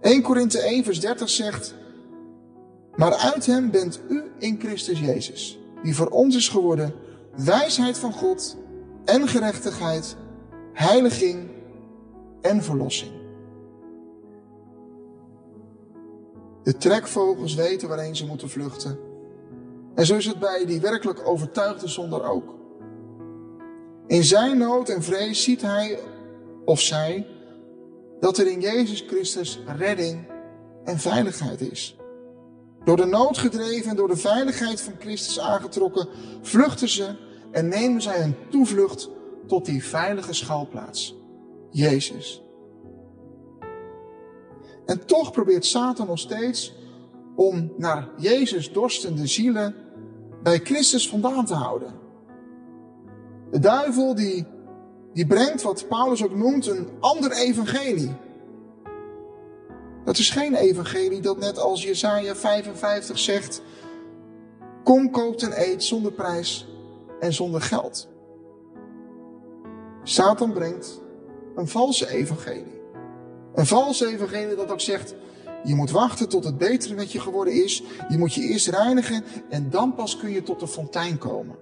1 0.00 0.22
Korinthe 0.22 0.58
1 0.58 0.84
vers 0.84 1.00
30 1.00 1.28
zegt, 1.28 1.74
maar 2.96 3.14
uit 3.14 3.46
hem 3.46 3.70
bent 3.70 4.00
u 4.08 4.22
in 4.38 4.60
Christus 4.60 5.00
Jezus, 5.00 5.58
die 5.82 5.94
voor 5.94 6.08
ons 6.08 6.36
is 6.36 6.48
geworden 6.48 6.94
wijsheid 7.36 7.98
van 7.98 8.12
God 8.12 8.56
en 9.04 9.28
gerechtigheid, 9.28 10.16
heiliging 10.72 11.50
en 12.40 12.62
verlossing. 12.62 13.12
De 16.62 16.76
trekvogels 16.76 17.54
weten 17.54 17.88
waarheen 17.88 18.16
ze 18.16 18.26
moeten 18.26 18.50
vluchten. 18.50 18.98
En 19.94 20.06
zo 20.06 20.16
is 20.16 20.26
het 20.26 20.38
bij 20.38 20.66
die 20.66 20.80
werkelijk 20.80 21.28
overtuigde 21.28 21.88
zonder 21.88 22.24
ook. 22.24 22.54
In 24.06 24.24
zijn 24.24 24.58
nood 24.58 24.88
en 24.88 25.02
vrees 25.02 25.42
ziet 25.42 25.62
hij 25.62 25.98
of 26.64 26.80
zij 26.80 27.26
dat 28.20 28.38
er 28.38 28.46
in 28.46 28.60
Jezus 28.60 29.04
Christus 29.06 29.60
redding 29.76 30.26
en 30.84 30.98
veiligheid 30.98 31.60
is. 31.60 31.96
Door 32.84 32.96
de 32.96 33.04
nood 33.04 33.38
gedreven 33.38 33.90
en 33.90 33.96
door 33.96 34.08
de 34.08 34.16
veiligheid 34.16 34.80
van 34.80 34.92
Christus 34.98 35.40
aangetrokken, 35.40 36.08
vluchten 36.42 36.88
ze 36.88 37.16
en 37.50 37.68
nemen 37.68 38.02
zij 38.02 38.20
hun 38.20 38.36
toevlucht 38.50 39.10
tot 39.46 39.64
die 39.64 39.84
veilige 39.84 40.32
schuilplaats, 40.32 41.16
Jezus. 41.70 42.42
En 44.86 45.06
toch 45.06 45.32
probeert 45.32 45.66
Satan 45.66 46.06
nog 46.06 46.18
steeds 46.18 46.74
om 47.36 47.72
naar 47.76 48.08
Jezus 48.16 48.72
dorstende 48.72 49.26
zielen 49.26 49.74
bij 50.42 50.58
Christus 50.58 51.08
vandaan 51.08 51.44
te 51.44 51.54
houden. 51.54 51.92
De 53.50 53.58
duivel 53.58 54.14
die, 54.14 54.46
die 55.12 55.26
brengt 55.26 55.62
wat 55.62 55.88
Paulus 55.88 56.24
ook 56.24 56.34
noemt 56.34 56.66
een 56.66 56.88
ander 57.00 57.32
evangelie. 57.32 58.16
Dat 60.04 60.18
is 60.18 60.30
geen 60.30 60.54
evangelie 60.54 61.20
dat 61.20 61.38
net 61.38 61.58
als 61.58 61.82
Jesaja 61.82 62.36
55 62.36 63.18
zegt, 63.18 63.62
kom 64.84 65.10
koopt 65.10 65.42
en 65.42 65.60
eet 65.62 65.84
zonder 65.84 66.12
prijs 66.12 66.66
en 67.20 67.32
zonder 67.32 67.60
geld. 67.60 68.08
Satan 70.02 70.52
brengt 70.52 71.00
een 71.56 71.68
valse 71.68 72.08
evangelie. 72.08 72.80
Een 73.54 73.66
valse 73.66 74.06
evangelie 74.06 74.56
dat 74.56 74.70
ook 74.70 74.80
zegt, 74.80 75.14
je 75.64 75.74
moet 75.74 75.90
wachten 75.90 76.28
tot 76.28 76.44
het 76.44 76.58
betere 76.58 76.94
met 76.94 77.12
je 77.12 77.20
geworden 77.20 77.64
is. 77.64 77.82
Je 78.08 78.18
moet 78.18 78.34
je 78.34 78.42
eerst 78.42 78.68
reinigen 78.68 79.24
en 79.50 79.70
dan 79.70 79.94
pas 79.94 80.16
kun 80.16 80.30
je 80.30 80.42
tot 80.42 80.60
de 80.60 80.68
fontein 80.68 81.18
komen. 81.18 81.56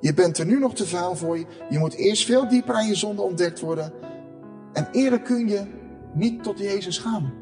Je 0.00 0.14
bent 0.14 0.38
er 0.38 0.46
nu 0.46 0.58
nog 0.58 0.74
te 0.74 0.86
vuil 0.86 1.16
voor 1.16 1.38
je. 1.38 1.46
Je 1.70 1.78
moet 1.78 1.94
eerst 1.94 2.24
veel 2.24 2.48
dieper 2.48 2.74
aan 2.74 2.86
je 2.86 2.94
zonde 2.94 3.22
ontdekt 3.22 3.60
worden. 3.60 3.92
En 4.72 4.88
eerder 4.92 5.20
kun 5.20 5.48
je 5.48 5.62
niet 6.14 6.42
tot 6.42 6.58
Jezus 6.58 6.98
gaan. 6.98 7.41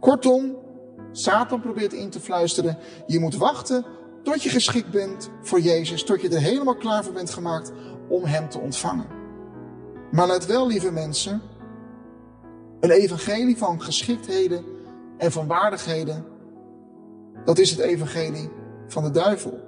Kortom, 0.00 0.56
Satan 1.12 1.60
probeert 1.60 1.92
in 1.92 2.10
te 2.10 2.20
fluisteren. 2.20 2.78
Je 3.06 3.18
moet 3.18 3.36
wachten 3.36 3.84
tot 4.22 4.42
je 4.42 4.48
geschikt 4.48 4.90
bent 4.90 5.30
voor 5.42 5.60
Jezus. 5.60 6.04
Tot 6.04 6.20
je 6.20 6.28
er 6.28 6.40
helemaal 6.40 6.76
klaar 6.76 7.04
voor 7.04 7.12
bent 7.12 7.30
gemaakt 7.30 7.72
om 8.08 8.24
Hem 8.24 8.48
te 8.48 8.58
ontvangen. 8.58 9.06
Maar 10.10 10.26
let 10.26 10.46
wel, 10.46 10.66
lieve 10.66 10.92
mensen. 10.92 11.42
Een 12.80 12.90
evangelie 12.90 13.56
van 13.56 13.82
geschiktheden 13.82 14.64
en 15.18 15.32
van 15.32 15.46
waardigheden. 15.46 16.24
Dat 17.44 17.58
is 17.58 17.70
het 17.70 17.78
evangelie 17.78 18.50
van 18.86 19.02
de 19.02 19.10
duivel. 19.10 19.58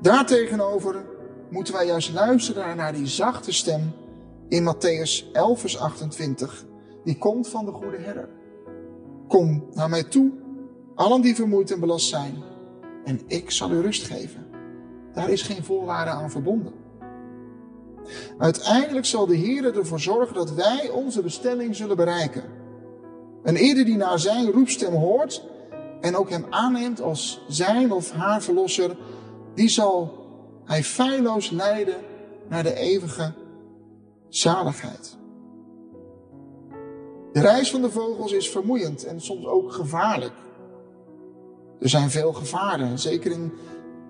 Daartegenover 0.00 1.04
moeten 1.50 1.74
wij 1.74 1.86
juist 1.86 2.12
luisteren 2.12 2.76
naar 2.76 2.92
die 2.92 3.06
zachte 3.06 3.52
stem 3.52 3.92
in 4.48 4.74
Matthäus 4.74 5.32
11, 5.32 5.60
vers 5.60 5.78
28. 5.78 6.65
Die 7.06 7.18
komt 7.18 7.48
van 7.48 7.64
de 7.64 7.72
goede 7.72 7.96
herder. 7.96 8.28
Kom 9.28 9.64
naar 9.74 9.88
mij 9.88 10.02
toe, 10.02 10.32
allen 10.94 11.20
die 11.20 11.34
vermoeid 11.34 11.70
en 11.70 11.80
belast 11.80 12.08
zijn, 12.08 12.34
en 13.04 13.20
ik 13.26 13.50
zal 13.50 13.70
u 13.70 13.80
rust 13.80 14.06
geven. 14.06 14.46
Daar 15.12 15.30
is 15.30 15.42
geen 15.42 15.64
voorwaarde 15.64 16.10
aan 16.10 16.30
verbonden. 16.30 16.72
Uiteindelijk 18.38 19.06
zal 19.06 19.26
de 19.26 19.36
Heer 19.36 19.76
ervoor 19.76 20.00
zorgen 20.00 20.34
dat 20.34 20.54
wij 20.54 20.90
onze 20.90 21.22
bestemming 21.22 21.76
zullen 21.76 21.96
bereiken. 21.96 22.42
Een 23.42 23.56
ieder 23.56 23.84
die 23.84 23.96
naar 23.96 24.18
zijn 24.18 24.50
roepstem 24.50 24.94
hoort 24.94 25.44
en 26.00 26.16
ook 26.16 26.30
hem 26.30 26.44
aanneemt 26.50 27.00
als 27.00 27.44
zijn 27.48 27.92
of 27.92 28.10
haar 28.10 28.42
verlosser, 28.42 28.96
die 29.54 29.68
zal 29.68 30.12
hij 30.64 30.84
feilloos 30.84 31.50
leiden 31.50 31.96
naar 32.48 32.62
de 32.62 32.74
eeuwige 32.74 33.32
zaligheid. 34.28 35.16
De 37.36 37.42
reis 37.42 37.70
van 37.70 37.82
de 37.82 37.90
vogels 37.90 38.32
is 38.32 38.50
vermoeiend 38.50 39.04
en 39.04 39.20
soms 39.20 39.46
ook 39.46 39.72
gevaarlijk. 39.72 40.32
Er 41.80 41.88
zijn 41.88 42.10
veel 42.10 42.32
gevaren, 42.32 42.98
zeker 42.98 43.30
in 43.30 43.52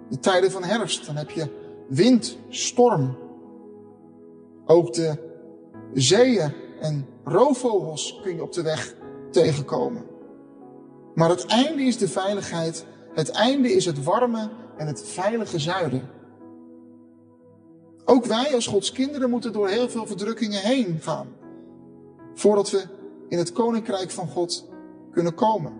de 0.09 0.19
tijden 0.19 0.51
van 0.51 0.65
herfst. 0.65 1.07
Dan 1.07 1.17
heb 1.17 1.31
je 1.31 1.49
wind, 1.89 2.39
storm. 2.49 3.17
Ook 4.67 4.93
de 4.93 5.19
zeeën 5.95 6.53
en 6.81 7.07
roofvogels 7.25 8.21
kun 8.23 8.35
je 8.35 8.43
op 8.43 8.53
de 8.53 8.63
weg 8.63 8.95
tegenkomen. 9.31 10.05
Maar 11.15 11.29
het 11.29 11.47
einde 11.47 11.83
is 11.83 11.99
de 11.99 12.09
veiligheid. 12.09 12.87
Het 13.15 13.31
einde 13.31 13.73
is 13.73 13.85
het 13.85 14.05
warme 14.05 14.51
en 14.77 14.87
het 14.87 15.09
veilige 15.09 15.59
zuiden. 15.59 16.09
Ook 18.05 18.25
wij 18.25 18.55
als 18.55 18.67
Gods 18.67 18.93
kinderen 18.93 19.31
moeten 19.31 19.53
door 19.53 19.69
heel 19.69 19.89
veel 19.89 20.07
verdrukkingen 20.07 20.61
heen 20.61 20.99
gaan. 21.01 21.27
Voordat 22.35 22.71
we 22.71 22.96
in 23.29 23.39
het 23.39 23.53
koninkrijk 23.53 24.11
van 24.11 24.29
God 24.29 24.69
kunnen 25.13 25.35
komen. 25.35 25.73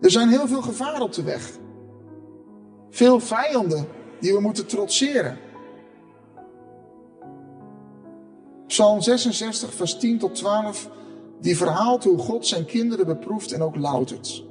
Er 0.00 0.10
zijn 0.10 0.28
heel 0.28 0.46
veel 0.46 0.62
gevaren 0.62 1.02
op 1.02 1.12
de 1.12 1.22
weg. 1.22 1.58
Veel 2.90 3.20
vijanden 3.20 3.88
die 4.20 4.32
we 4.32 4.40
moeten 4.40 4.66
trotseren. 4.66 5.38
Psalm 8.66 9.00
66, 9.00 9.74
vers 9.74 9.98
10 9.98 10.18
tot 10.18 10.34
12, 10.34 10.90
die 11.40 11.56
verhaalt 11.56 12.04
hoe 12.04 12.18
God 12.18 12.46
zijn 12.46 12.64
kinderen 12.64 13.06
beproeft 13.06 13.52
en 13.52 13.62
ook 13.62 13.76
loutert. 13.76 14.44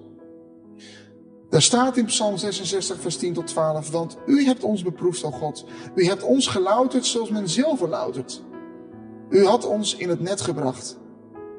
Daar 1.49 1.62
staat 1.62 1.97
in 1.97 2.05
Psalm 2.05 2.38
66, 2.38 2.99
vers 2.99 3.18
10 3.18 3.34
tot 3.34 3.47
12, 3.47 3.91
want 3.91 4.18
u 4.26 4.45
hebt 4.45 4.64
ons 4.64 4.84
beproefd, 4.84 5.24
o 5.24 5.32
God. 5.32 5.66
U 5.95 6.05
hebt 6.05 6.24
ons 6.24 6.47
gelouterd 6.47 7.05
zoals 7.05 7.30
men 7.30 7.49
zilver 7.49 7.89
loutert. 7.89 8.43
U 9.30 9.45
had 9.45 9.65
ons 9.65 9.95
in 9.95 10.09
het 10.09 10.19
net 10.19 10.41
gebracht. 10.41 10.97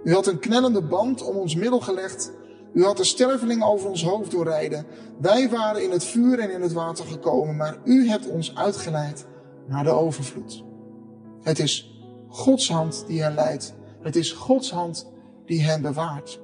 U 0.04 0.14
had 0.14 0.26
een 0.26 0.38
knellende 0.38 0.82
band 0.82 1.22
om 1.22 1.36
ons 1.36 1.54
middel 1.54 1.80
gelegd. 1.80 2.32
U 2.72 2.84
had 2.84 2.96
de 2.96 3.04
sterveling 3.04 3.64
over 3.64 3.88
ons 3.88 4.04
hoofd 4.04 4.30
doorrijden. 4.30 4.86
Wij 5.20 5.50
waren 5.50 5.82
in 5.82 5.90
het 5.90 6.04
vuur 6.04 6.38
en 6.38 6.50
in 6.50 6.62
het 6.62 6.72
water 6.72 7.04
gekomen, 7.04 7.56
maar 7.56 7.78
u 7.84 8.08
hebt 8.08 8.28
ons 8.28 8.54
uitgeleid 8.54 9.26
naar 9.66 9.84
de 9.84 9.90
overvloed. 9.90 10.64
Het 11.42 11.58
is 11.58 12.00
Gods 12.28 12.68
hand 12.68 13.04
die 13.06 13.22
hen 13.22 13.34
leidt. 13.34 13.74
Het 14.00 14.16
is 14.16 14.32
Gods 14.32 14.70
hand 14.70 15.06
die 15.44 15.62
hen 15.62 15.82
bewaart. 15.82 16.40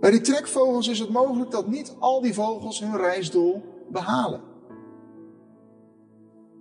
Bij 0.00 0.10
die 0.10 0.20
trekvogels 0.20 0.88
is 0.88 0.98
het 0.98 1.10
mogelijk 1.10 1.50
dat 1.50 1.66
niet 1.66 1.94
al 1.98 2.20
die 2.20 2.34
vogels 2.34 2.80
hun 2.80 2.96
reisdoel 2.96 3.62
behalen. 3.88 4.51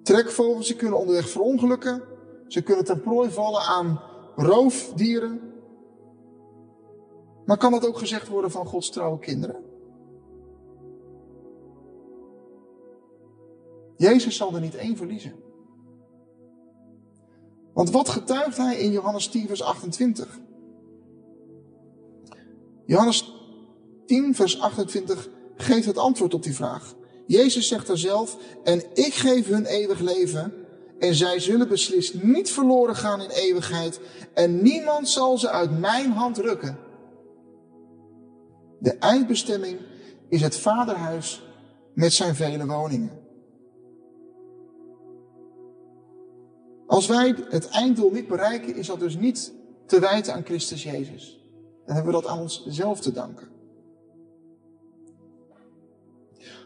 Trekvogels 0.04 0.68
die 0.68 0.76
kunnen 0.76 0.99
onderweg 0.99 1.30
verongelukken. 1.30 2.04
Ze 2.47 2.62
kunnen 2.62 2.86
ten 2.86 3.02
prooi 3.02 3.30
vallen 3.30 3.62
aan 3.62 4.02
roofdieren. 4.36 5.41
Maar 7.45 7.58
kan 7.58 7.72
dat 7.72 7.88
ook 7.88 7.97
gezegd 7.97 8.28
worden 8.28 8.52
van 8.52 8.66
Gods 8.66 8.89
trouwe 8.89 9.20
kinderen? 9.20 9.64
Jezus 13.97 14.36
zal 14.36 14.54
er 14.54 14.62
niet 14.62 14.76
één 14.76 14.97
verliezen. 14.97 15.34
Want 17.74 17.91
wat 17.91 18.10
getuigt 18.10 18.58
hij 18.58 18.78
in 18.78 18.91
Johannes 18.91 19.28
10, 19.28 19.47
vers 19.47 19.64
28? 19.64 20.39
Johannes 22.86 23.34
10, 24.06 24.36
vers 24.36 24.60
28 24.60 25.30
geeft 25.56 25.86
het 25.86 25.97
antwoord 25.97 26.34
op 26.34 26.43
die 26.43 26.56
vraag. 26.56 26.95
Jezus 27.32 27.67
zegt 27.67 27.89
er 27.89 27.97
zelf, 27.97 28.38
en 28.63 28.84
ik 28.93 29.13
geef 29.13 29.47
hun 29.47 29.65
eeuwig 29.65 29.99
leven, 29.99 30.53
en 30.99 31.15
zij 31.15 31.39
zullen 31.39 31.67
beslist 31.67 32.23
niet 32.23 32.51
verloren 32.51 32.95
gaan 32.95 33.21
in 33.21 33.29
eeuwigheid, 33.29 33.99
en 34.34 34.61
niemand 34.61 35.09
zal 35.09 35.38
ze 35.38 35.49
uit 35.49 35.79
mijn 35.79 36.11
hand 36.11 36.38
rukken. 36.38 36.77
De 38.79 38.93
eindbestemming 38.93 39.79
is 40.29 40.41
het 40.41 40.55
vaderhuis 40.55 41.43
met 41.93 42.13
zijn 42.13 42.36
vele 42.36 42.65
woningen. 42.65 43.19
Als 46.88 47.07
wij 47.07 47.36
het 47.49 47.69
einddoel 47.69 48.11
niet 48.11 48.27
bereiken, 48.27 48.75
is 48.75 48.88
dat 48.88 48.99
dus 48.99 49.15
niet 49.15 49.53
te 49.86 49.99
wijten 49.99 50.34
aan 50.34 50.45
Christus 50.45 50.84
Jezus. 50.84 51.45
Dan 51.86 51.95
hebben 51.95 52.13
we 52.13 52.21
dat 52.21 52.32
aan 52.32 52.39
onszelf 52.39 52.99
te 52.99 53.11
danken. 53.11 53.47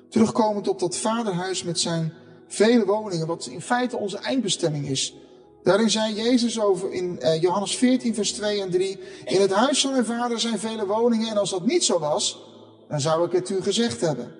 Terugkomend 0.09 0.67
op 0.67 0.79
dat 0.79 0.97
vaderhuis 0.97 1.63
met 1.63 1.79
zijn 1.79 2.13
vele 2.47 2.85
woningen, 2.85 3.27
wat 3.27 3.45
in 3.45 3.61
feite 3.61 3.97
onze 3.97 4.17
eindbestemming 4.17 4.87
is. 4.87 5.15
Daarin 5.63 5.89
zei 5.89 6.13
Jezus 6.13 6.59
over 6.59 6.91
in 6.91 7.19
eh, 7.19 7.41
Johannes 7.41 7.75
14, 7.75 8.13
vers 8.13 8.31
2 8.33 8.61
en 8.61 8.69
3. 8.69 8.99
In 9.25 9.41
het 9.41 9.51
huis 9.51 9.81
van 9.81 9.91
mijn 9.91 10.05
vader 10.05 10.39
zijn 10.39 10.59
vele 10.59 10.85
woningen 10.85 11.29
en 11.29 11.37
als 11.37 11.49
dat 11.49 11.65
niet 11.65 11.83
zo 11.83 11.99
was, 11.99 12.43
dan 12.87 13.01
zou 13.01 13.25
ik 13.25 13.31
het 13.31 13.49
u 13.49 13.61
gezegd 13.61 14.01
hebben. 14.01 14.31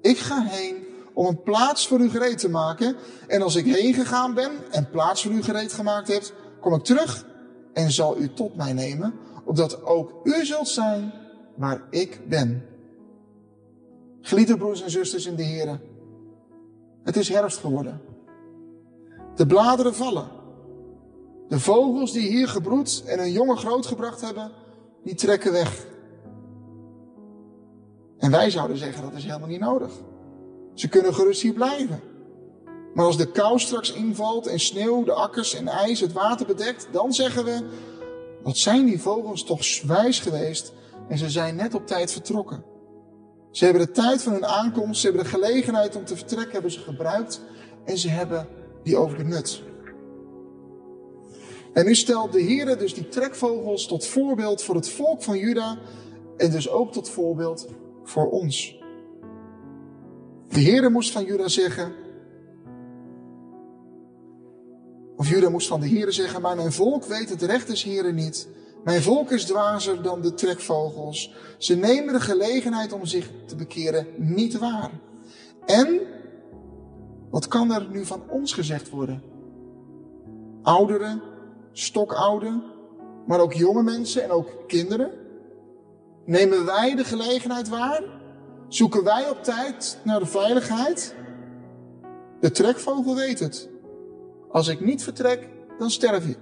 Ik 0.00 0.18
ga 0.18 0.42
heen 0.42 0.84
om 1.14 1.26
een 1.26 1.42
plaats 1.42 1.86
voor 1.86 2.00
u 2.00 2.10
gereed 2.10 2.38
te 2.38 2.48
maken. 2.48 2.96
En 3.26 3.42
als 3.42 3.54
ik 3.54 3.64
heen 3.64 3.94
gegaan 3.94 4.34
ben 4.34 4.50
en 4.70 4.90
plaats 4.90 5.22
voor 5.22 5.32
u 5.32 5.42
gereed 5.42 5.72
gemaakt 5.72 6.08
heb, 6.08 6.22
kom 6.60 6.74
ik 6.74 6.84
terug 6.84 7.24
en 7.72 7.90
zal 7.90 8.18
u 8.18 8.32
tot 8.32 8.56
mij 8.56 8.72
nemen, 8.72 9.14
opdat 9.44 9.84
ook 9.84 10.12
u 10.24 10.44
zult 10.44 10.68
zijn 10.68 11.12
waar 11.56 11.82
ik 11.90 12.20
ben. 12.28 12.75
Geliefde 14.26 14.56
broers 14.56 14.82
en 14.82 14.90
zusters 14.90 15.26
in 15.26 15.34
de 15.34 15.42
Heer, 15.42 15.80
het 17.04 17.16
is 17.16 17.28
herfst 17.28 17.58
geworden. 17.58 18.00
De 19.34 19.46
bladeren 19.46 19.94
vallen. 19.94 20.28
De 21.48 21.60
vogels 21.60 22.12
die 22.12 22.28
hier 22.28 22.48
gebroed 22.48 23.02
en 23.06 23.18
hun 23.18 23.32
jongen 23.32 23.56
grootgebracht 23.56 24.20
hebben, 24.20 24.50
die 25.04 25.14
trekken 25.14 25.52
weg. 25.52 25.86
En 28.18 28.30
wij 28.30 28.50
zouden 28.50 28.76
zeggen 28.76 29.02
dat 29.02 29.12
is 29.12 29.24
helemaal 29.24 29.48
niet 29.48 29.60
nodig. 29.60 29.92
Ze 30.74 30.88
kunnen 30.88 31.14
gerust 31.14 31.42
hier 31.42 31.54
blijven. 31.54 32.00
Maar 32.94 33.04
als 33.04 33.16
de 33.16 33.30
kou 33.30 33.58
straks 33.58 33.92
invalt 33.92 34.46
en 34.46 34.60
sneeuw, 34.60 35.04
de 35.04 35.12
akkers 35.12 35.54
en 35.54 35.68
ijs 35.68 36.00
het 36.00 36.12
water 36.12 36.46
bedekt, 36.46 36.88
dan 36.92 37.12
zeggen 37.12 37.44
we, 37.44 37.68
wat 38.42 38.56
zijn 38.56 38.86
die 38.86 39.00
vogels 39.00 39.44
toch 39.44 39.82
wijs 39.82 40.20
geweest 40.20 40.72
en 41.08 41.18
ze 41.18 41.30
zijn 41.30 41.56
net 41.56 41.74
op 41.74 41.86
tijd 41.86 42.12
vertrokken. 42.12 42.74
Ze 43.56 43.64
hebben 43.64 43.86
de 43.86 43.92
tijd 43.92 44.22
van 44.22 44.32
hun 44.32 44.46
aankomst, 44.46 45.00
ze 45.00 45.06
hebben 45.06 45.24
de 45.24 45.30
gelegenheid 45.30 45.96
om 45.96 46.04
te 46.04 46.16
vertrekken, 46.16 46.52
hebben 46.52 46.70
ze 46.70 46.80
gebruikt 46.80 47.40
en 47.84 47.98
ze 47.98 48.08
hebben 48.08 48.48
die 48.82 48.96
overbenut. 48.96 49.62
En 51.72 51.84
nu 51.84 51.94
stelt 51.94 52.32
de 52.32 52.40
Heer 52.40 52.78
dus 52.78 52.94
die 52.94 53.08
trekvogels 53.08 53.86
tot 53.86 54.06
voorbeeld 54.06 54.62
voor 54.62 54.74
het 54.74 54.90
volk 54.90 55.22
van 55.22 55.38
Juda 55.38 55.78
en 56.36 56.50
dus 56.50 56.68
ook 56.68 56.92
tot 56.92 57.08
voorbeeld 57.08 57.68
voor 58.04 58.30
ons. 58.30 58.78
De 60.48 60.60
Heere 60.60 60.90
moest 60.90 61.12
van 61.12 61.24
Juda 61.24 61.48
zeggen, 61.48 61.92
of 65.16 65.28
Juda 65.28 65.48
moest 65.48 65.68
van 65.68 65.80
de 65.80 65.88
Heere 65.88 66.12
zeggen, 66.12 66.40
maar 66.40 66.56
mijn 66.56 66.72
volk 66.72 67.04
weet 67.04 67.30
het 67.30 67.42
recht 67.42 67.66
des 67.66 67.82
Heeren 67.82 68.14
niet. 68.14 68.48
Mijn 68.86 69.02
volk 69.02 69.30
is 69.30 69.44
dwazer 69.44 70.02
dan 70.02 70.20
de 70.20 70.34
trekvogels. 70.34 71.34
Ze 71.58 71.76
nemen 71.76 72.12
de 72.12 72.20
gelegenheid 72.20 72.92
om 72.92 73.06
zich 73.06 73.30
te 73.46 73.56
bekeren 73.56 74.06
niet 74.16 74.58
waar. 74.58 74.90
En, 75.64 76.00
wat 77.30 77.48
kan 77.48 77.72
er 77.72 77.86
nu 77.90 78.04
van 78.04 78.22
ons 78.28 78.52
gezegd 78.52 78.90
worden? 78.90 79.22
Ouderen, 80.62 81.22
stokouden, 81.72 82.62
maar 83.26 83.40
ook 83.40 83.52
jonge 83.52 83.82
mensen 83.82 84.22
en 84.22 84.30
ook 84.30 84.48
kinderen? 84.66 85.10
Nemen 86.24 86.64
wij 86.64 86.94
de 86.94 87.04
gelegenheid 87.04 87.68
waar? 87.68 88.02
Zoeken 88.68 89.04
wij 89.04 89.30
op 89.30 89.42
tijd 89.42 89.98
naar 90.04 90.18
de 90.18 90.26
veiligheid? 90.26 91.14
De 92.40 92.50
trekvogel 92.50 93.14
weet 93.14 93.38
het. 93.38 93.68
Als 94.50 94.68
ik 94.68 94.80
niet 94.80 95.02
vertrek, 95.02 95.48
dan 95.78 95.90
sterf 95.90 96.26
ik. 96.26 96.38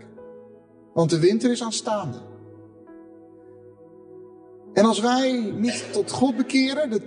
Want 0.95 1.11
de 1.11 1.19
winter 1.19 1.51
is 1.51 1.63
aanstaande. 1.63 2.33
En 4.75 4.85
als 4.85 5.01
wij 5.01 5.53
niet 5.57 5.93
tot 5.93 6.11
God 6.11 6.37
bekeren, 6.37 6.91
de 6.91 7.01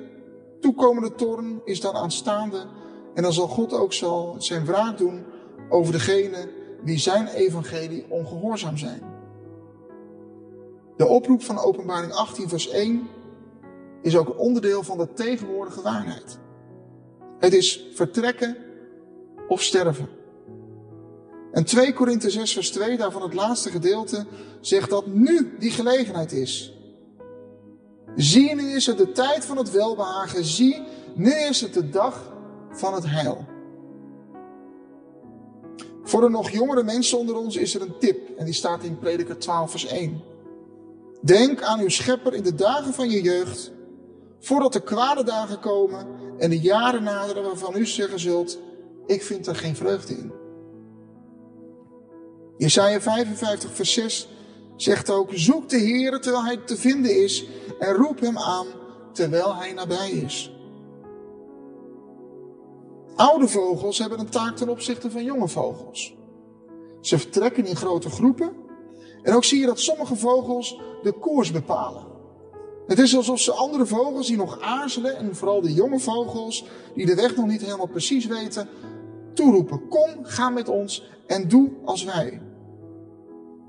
toekomende 0.60 1.16
toorn 1.16 1.62
is 1.64 1.82
dan 1.82 1.96
aanstaande. 1.96 2.66
En 3.14 3.24
dan 3.24 3.34
zal 3.34 3.48
God 3.48 3.74
ook 3.74 3.94
zal 3.94 4.36
zijn 4.38 4.66
wraak 4.66 4.98
doen 4.98 5.26
over 5.70 5.92
degene 5.92 6.50
die 6.84 6.98
zijn 6.98 7.28
evangelie 7.28 8.06
ongehoorzaam 8.10 8.78
zijn. 8.78 9.02
De 10.98 11.08
oproep 11.08 11.44
van 11.44 11.60
openbaring 11.60 12.12
18 12.12 12.50
vers 12.50 12.70
1 12.70 13.08
is 14.02 14.18
ook 14.18 14.28
een 14.28 14.38
onderdeel 14.38 14.84
van 14.84 14.98
de 14.98 15.14
tegenwoordige 15.14 15.82
waarheid. 15.82 16.38
Het 17.40 17.54
is 17.54 17.88
vertrekken 17.94 18.58
of 19.48 19.62
sterven. 19.62 20.10
En 21.52 21.66
2 21.66 21.94
Korinthe 21.94 22.30
6 22.30 22.54
vers 22.54 22.72
2, 22.72 22.98
daarvan 22.98 23.22
het 23.22 23.34
laatste 23.34 23.70
gedeelte, 23.70 24.26
zegt 24.62 24.90
dat 24.90 25.08
nu 25.08 25.56
die 25.60 25.72
gelegenheid 25.72 26.32
is. 26.32 26.77
Zie, 28.18 28.56
nu 28.56 28.76
is 28.76 28.86
het 28.86 28.98
de 28.98 29.12
tijd 29.12 29.46
van 29.46 29.58
het 29.58 29.72
welbehagen. 29.72 30.44
Zie, 30.44 30.84
nu 31.16 31.32
is 31.32 31.62
het 31.62 31.74
de 31.74 31.90
dag 31.90 32.34
van 32.72 32.94
het 32.94 33.06
heil. 33.06 33.46
Voor 36.04 36.22
de 36.22 36.30
nog 36.30 36.50
jongere 36.50 36.84
mensen 36.84 37.18
onder 37.18 37.36
ons 37.36 37.56
is 37.56 37.76
er 37.76 37.82
een 37.82 37.98
tip. 38.00 38.38
En 38.38 38.46
die 38.46 38.54
staat 38.54 38.84
in 38.84 39.00
Prediker 39.00 39.38
12 39.38 39.72
vers 39.72 39.86
1. 39.86 40.22
Denk 41.22 41.62
aan 41.62 41.80
uw 41.80 41.90
schepper 41.90 42.34
in 42.34 42.44
de 42.44 42.56
dagen 42.56 42.94
van 42.94 43.10
je 43.10 43.22
jeugd 43.22 43.72
Voordat 44.40 44.74
de 44.74 44.84
kwade 44.84 45.24
dagen 45.24 45.60
komen 45.60 46.08
en 46.38 46.50
de 46.50 46.60
jaren 46.60 47.04
naderen 47.04 47.44
waarvan 47.44 47.78
u 47.78 47.86
zeggen 47.86 48.20
zult, 48.20 48.60
ik 49.06 49.24
vind 49.24 49.48
er 49.48 49.56
geen 49.56 49.76
vreugde 49.76 50.14
in. 50.14 50.32
Jesaja 52.58 53.02
55 53.02 53.72
vers 53.72 53.94
6 53.94 54.28
zegt 54.76 55.10
ook, 55.10 55.30
zoek 55.34 55.70
de 55.70 55.78
Heer 55.78 56.20
terwijl 56.20 56.44
hij 56.44 56.58
te 56.58 56.78
vinden 56.78 57.24
is 57.24 57.46
en 57.80 57.94
roep 57.94 58.20
hem 58.20 58.38
aan 58.38 58.66
terwijl 59.12 59.56
hij 59.56 59.74
nabij 59.74 60.10
is. 60.10 60.52
Oude 63.16 63.48
vogels 63.48 63.98
hebben 63.98 64.20
een 64.20 64.30
taak 64.30 64.56
ten 64.56 64.70
opzichte 64.70 65.12
van 65.12 65.24
jonge 65.24 65.48
vogels. 65.48 66.16
Ze 67.02 67.18
vertrekken 67.18 67.66
in 67.66 67.76
grote 67.76 68.10
groepen 68.10 68.52
en 69.24 69.34
ook 69.34 69.44
zie 69.44 69.60
je 69.60 69.66
dat 69.66 69.80
sommige 69.80 70.16
vogels 70.16 70.80
de 71.04 71.12
koers 71.12 71.52
bepalen. 71.52 72.06
Het 72.88 73.00
is 73.00 73.16
alsof 73.16 73.40
ze 73.40 73.52
andere 73.52 73.86
vogels 73.86 74.28
die 74.28 74.38
nog 74.38 74.62
aarzelen, 74.62 75.18
en 75.18 75.36
vooral 75.36 75.62
de 75.62 75.74
jonge 75.74 76.00
vogels 76.00 76.66
die 76.96 77.06
de 77.06 77.16
weg 77.16 77.36
nog 77.36 77.48
niet 77.48 77.62
helemaal 77.62 77.88
precies 77.88 78.26
weten, 78.26 78.68
toeroepen. 79.34 79.88
Kom, 79.88 80.10
ga 80.22 80.50
met 80.50 80.70
ons 80.70 81.10
en 81.26 81.48
doe 81.48 81.72
als 81.86 82.04
wij. 82.04 82.42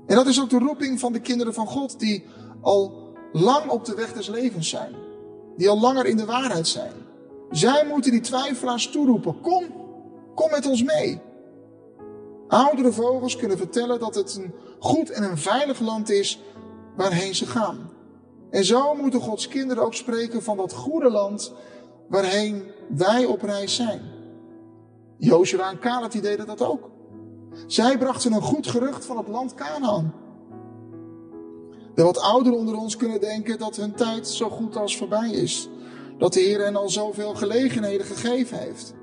En 0.05 0.15
dat 0.15 0.27
is 0.27 0.41
ook 0.41 0.49
de 0.49 0.59
roeping 0.59 0.99
van 0.99 1.13
de 1.13 1.19
kinderen 1.19 1.53
van 1.53 1.67
God 1.67 1.99
die 1.99 2.25
al 2.61 2.98
lang 3.31 3.69
op 3.69 3.85
de 3.85 3.95
weg 3.95 4.13
des 4.13 4.27
levens 4.27 4.69
zijn. 4.69 4.95
Die 5.57 5.69
al 5.69 5.79
langer 5.79 6.05
in 6.05 6.17
de 6.17 6.25
waarheid 6.25 6.67
zijn. 6.67 6.93
Zij 7.51 7.85
moeten 7.85 8.11
die 8.11 8.21
twijfelaars 8.21 8.89
toeroepen. 8.89 9.41
Kom, 9.41 9.65
kom 10.35 10.51
met 10.51 10.65
ons 10.65 10.83
mee. 10.83 11.21
Oudere 12.47 12.91
vogels 12.91 13.35
kunnen 13.35 13.57
vertellen 13.57 13.99
dat 13.99 14.15
het 14.15 14.35
een 14.35 14.53
goed 14.79 15.09
en 15.09 15.23
een 15.23 15.37
veilig 15.37 15.79
land 15.79 16.09
is 16.09 16.41
waarheen 16.95 17.35
ze 17.35 17.45
gaan. 17.45 17.89
En 18.49 18.65
zo 18.65 18.95
moeten 18.95 19.21
Gods 19.21 19.47
kinderen 19.47 19.83
ook 19.83 19.93
spreken 19.93 20.43
van 20.43 20.57
dat 20.57 20.73
goede 20.73 21.09
land 21.09 21.53
waarheen 22.07 22.63
wij 22.87 23.25
op 23.25 23.41
reis 23.41 23.75
zijn. 23.75 24.01
Joshua 25.17 25.69
en 25.69 25.79
Caleb 25.79 26.11
deden 26.11 26.45
dat 26.45 26.61
ook. 26.61 26.89
Zij 27.67 27.97
brachten 27.97 28.33
een 28.33 28.41
goed 28.41 28.67
gerucht 28.67 29.05
van 29.05 29.17
het 29.17 29.27
land 29.27 29.53
Canaan. 29.53 30.13
De 31.95 32.03
wat 32.03 32.19
ouderen 32.19 32.57
onder 32.59 32.77
ons 32.77 32.95
kunnen 32.97 33.19
denken 33.19 33.57
dat 33.57 33.75
hun 33.75 33.93
tijd 33.93 34.27
zo 34.27 34.49
goed 34.49 34.75
als 34.75 34.97
voorbij 34.97 35.29
is. 35.29 35.69
Dat 36.17 36.33
de 36.33 36.39
Heer 36.39 36.63
hen 36.63 36.75
al 36.75 36.89
zoveel 36.89 37.35
gelegenheden 37.35 38.05
gegeven 38.05 38.57
heeft. 38.57 38.93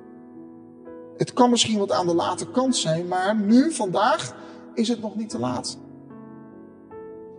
Het 1.16 1.32
kan 1.32 1.50
misschien 1.50 1.78
wat 1.78 1.92
aan 1.92 2.06
de 2.06 2.14
late 2.14 2.50
kant 2.50 2.76
zijn, 2.76 3.08
maar 3.08 3.36
nu, 3.36 3.72
vandaag, 3.72 4.34
is 4.74 4.88
het 4.88 5.00
nog 5.00 5.16
niet 5.16 5.28
te 5.28 5.38
laat. 5.38 5.78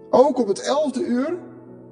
Ook 0.10 0.40
op 0.40 0.48
het 0.48 0.62
elfde 0.62 1.06
uur 1.06 1.38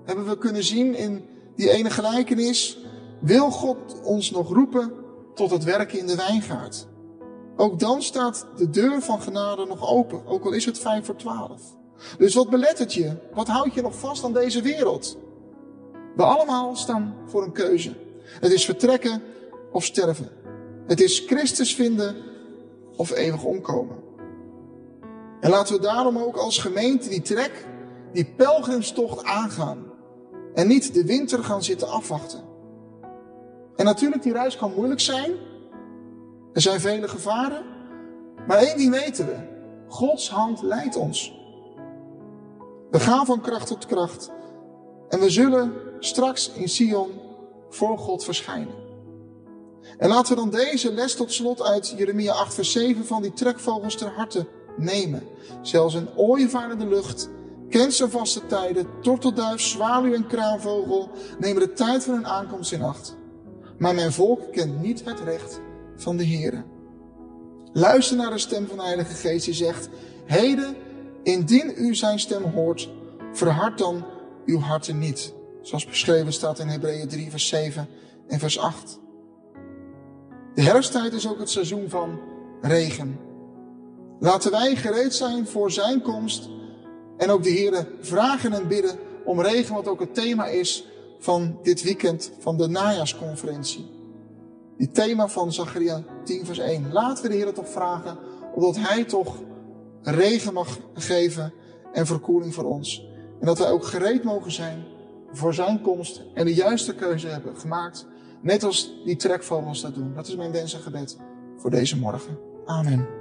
hebben 0.04 0.28
we 0.28 0.38
kunnen 0.38 0.64
zien 0.64 0.96
in 0.96 1.26
die 1.56 1.70
ene 1.70 1.90
gelijkenis, 1.90 2.80
wil 3.20 3.52
God 3.52 4.02
ons 4.04 4.32
nog 4.32 4.50
roepen 4.50 4.92
tot 5.34 5.52
het 5.52 5.64
werken 5.64 6.00
in 6.00 6.08
de 6.08 6.16
wijngaard. 6.16 6.88
Ook 7.56 7.80
dan 7.80 8.02
staat 8.02 8.48
de 8.58 8.70
deur 8.70 9.02
van 9.02 9.22
genade 9.22 9.66
nog 9.66 9.90
open, 9.90 10.26
ook 10.26 10.46
al 10.46 10.52
is 10.52 10.66
het 10.66 10.80
vijf 10.80 11.06
voor 11.06 11.16
twaalf. 11.16 11.62
Dus 12.18 12.36
wat 12.36 12.50
belet 12.50 12.80
het 12.80 12.94
je? 12.94 13.12
Wat 13.34 13.48
houdt 13.48 13.74
je 13.74 13.82
nog 13.82 14.00
vast 14.00 14.24
aan 14.24 14.34
deze 14.34 14.62
wereld? 14.62 15.18
We 16.16 16.24
allemaal 16.24 16.76
staan 16.76 17.16
voor 17.26 17.44
een 17.44 17.52
keuze. 17.52 17.94
Het 18.24 18.52
is 18.52 18.66
vertrekken 18.66 19.22
of 19.72 19.84
sterven. 19.84 20.30
Het 20.88 21.02
is 21.02 21.20
Christus 21.20 21.76
vinden 21.76 22.16
of 22.96 23.12
eeuwig 23.12 23.44
omkomen. 23.44 23.96
En 25.40 25.50
laten 25.50 25.76
we 25.76 25.82
daarom 25.82 26.18
ook 26.18 26.36
als 26.36 26.58
gemeente 26.58 27.10
die 27.10 27.22
trek, 27.22 27.68
die 28.14 28.26
pelgrimstocht 28.26 29.24
aangaan. 29.24 29.84
En 30.54 30.68
niet 30.68 30.94
de 30.94 31.06
winter 31.06 31.44
gaan 31.44 31.64
zitten 31.64 31.88
afwachten. 31.88 32.44
En 33.76 33.86
natuurlijk, 33.86 34.24
die 34.24 34.34
reis 34.34 34.58
kan 34.58 34.74
moeilijk 34.76 35.00
zijn. 35.00 35.32
Er 36.54 36.62
zijn 36.62 36.80
vele 36.80 37.08
gevaren. 37.08 37.64
Maar 38.48 38.58
één 38.58 38.78
ding 38.78 38.92
weten 38.92 39.26
we. 39.26 39.36
Gods 39.88 40.30
hand 40.30 40.62
leidt 40.62 40.96
ons. 40.96 41.34
We 42.92 43.00
gaan 43.00 43.26
van 43.26 43.42
kracht 43.42 43.68
tot 43.68 43.86
kracht. 43.86 44.32
En 45.10 45.20
we 45.20 45.30
zullen 45.30 45.74
straks 46.00 46.52
in 46.52 46.70
Sion 46.70 47.12
voor 47.70 47.98
God 47.98 48.24
verschijnen. 48.24 48.84
En 49.98 50.10
laten 50.10 50.36
we 50.36 50.42
dan 50.42 50.50
deze 50.50 50.94
les 50.94 51.16
tot 51.16 51.34
slot 51.34 51.62
uit 51.62 51.94
Jeremia 51.98 52.34
8 52.34 52.54
vers 52.54 52.72
7 52.72 53.06
van 53.06 53.22
die 53.22 53.34
trekvogels 53.34 53.96
ter 53.96 54.10
harte 54.10 54.48
nemen. 54.78 55.24
Zelfs 55.62 55.94
een 55.94 56.10
ooievaar 56.16 56.72
in 56.72 56.80
de 56.80 56.88
lucht 56.88 57.30
kent 57.70 57.94
zijn 57.94 58.10
vaste 58.10 58.46
tijden. 58.46 58.88
Tortelduif, 59.02 59.62
zwaluw 59.62 60.14
en 60.14 60.28
kraanvogel 60.28 61.10
nemen 61.40 61.62
de 61.62 61.74
tijd 61.74 62.04
van 62.04 62.14
hun 62.14 62.28
aankomst 62.28 62.72
in 62.72 62.82
acht. 62.82 63.16
Maar 63.78 63.96
mijn 63.96 64.12
volk 64.12 64.52
kent 64.52 64.82
niet 64.82 65.06
het 65.06 65.20
recht 65.20 65.60
van 65.96 66.18
de 66.18 66.28
Here. 66.28 66.64
Luister 67.74 68.18
naar 68.18 68.30
de 68.30 68.38
stem 68.38 68.68
van 68.68 68.78
de 68.78 68.84
Heilige 68.84 69.14
Geest 69.14 69.46
die 69.46 69.54
zegt, 69.54 69.90
Heden, 70.26 70.76
indien 71.26 71.74
u 71.78 71.96
zijn 71.96 72.20
stem 72.20 72.44
hoort, 72.44 72.90
verhard 73.34 73.78
dan 73.78 74.06
uw 74.46 74.60
harten 74.60 75.00
niet. 75.00 75.34
Zoals 75.62 75.86
beschreven 75.86 76.34
staat 76.34 76.60
in 76.60 76.68
Hebreeën 76.68 77.08
3 77.08 77.30
vers 77.30 77.48
7 77.48 77.88
en 78.28 78.40
vers 78.40 78.60
8. 78.60 79.00
De 80.54 80.62
herfsttijd 80.62 81.14
is 81.14 81.28
ook 81.28 81.40
het 81.40 81.50
seizoen 81.50 81.90
van 81.90 82.20
regen. 82.62 83.20
Laten 84.20 84.52
wij 84.52 84.76
gereed 84.76 85.14
zijn 85.14 85.48
voor 85.48 85.72
zijn 85.72 86.02
komst 86.02 86.50
en 87.18 87.30
ook 87.30 87.44
de 87.44 87.50
Heeren 87.50 87.88
vragen 88.00 88.54
en 88.54 88.68
bidden 88.68 88.98
om 89.26 89.42
regen, 89.42 89.76
wat 89.76 89.88
ook 89.88 90.00
het 90.00 90.14
thema 90.14 90.46
is 90.46 90.88
van 91.20 91.60
dit 91.64 91.84
weekend 91.84 92.32
van 92.40 92.58
de 92.58 92.68
najaarsconferentie. 92.68 93.86
Die 94.78 94.92
thema 94.92 95.28
van 95.28 95.54
Zacharia 95.54 96.04
10 96.24 96.46
vers 96.46 96.60
1. 96.60 96.92
Laten 96.92 97.24
we 97.24 97.30
de 97.30 97.36
Heer 97.36 97.54
toch 97.54 97.70
vragen, 97.70 98.18
opdat 98.54 98.76
Hij 98.78 99.04
toch 99.04 99.36
regen 100.14 100.54
mag 100.54 100.78
geven 100.94 101.54
en 101.94 102.06
verkoeling 102.06 102.54
voor 102.54 102.64
ons. 102.64 103.08
En 103.40 103.46
dat 103.46 103.58
wij 103.58 103.70
ook 103.70 103.86
gereed 103.86 104.24
mogen 104.24 104.52
zijn 104.52 104.84
voor 105.32 105.54
zijn 105.54 105.82
komst 105.82 106.22
en 106.34 106.46
de 106.46 106.54
juiste 106.54 106.96
keuze 106.96 107.28
hebben 107.28 107.58
gemaakt. 107.58 108.06
Net 108.42 108.64
als 108.64 109.02
die 109.06 109.16
trekvogels 109.16 109.82
dat 109.82 109.96
doen. 109.96 110.14
Dat 110.16 110.28
is 110.28 110.36
mijn 110.36 110.52
wens 110.52 110.74
en 110.74 110.80
gebed 110.80 111.18
voor 111.58 111.70
deze 111.70 111.98
morgen. 111.98 112.38
Amen. 112.66 113.15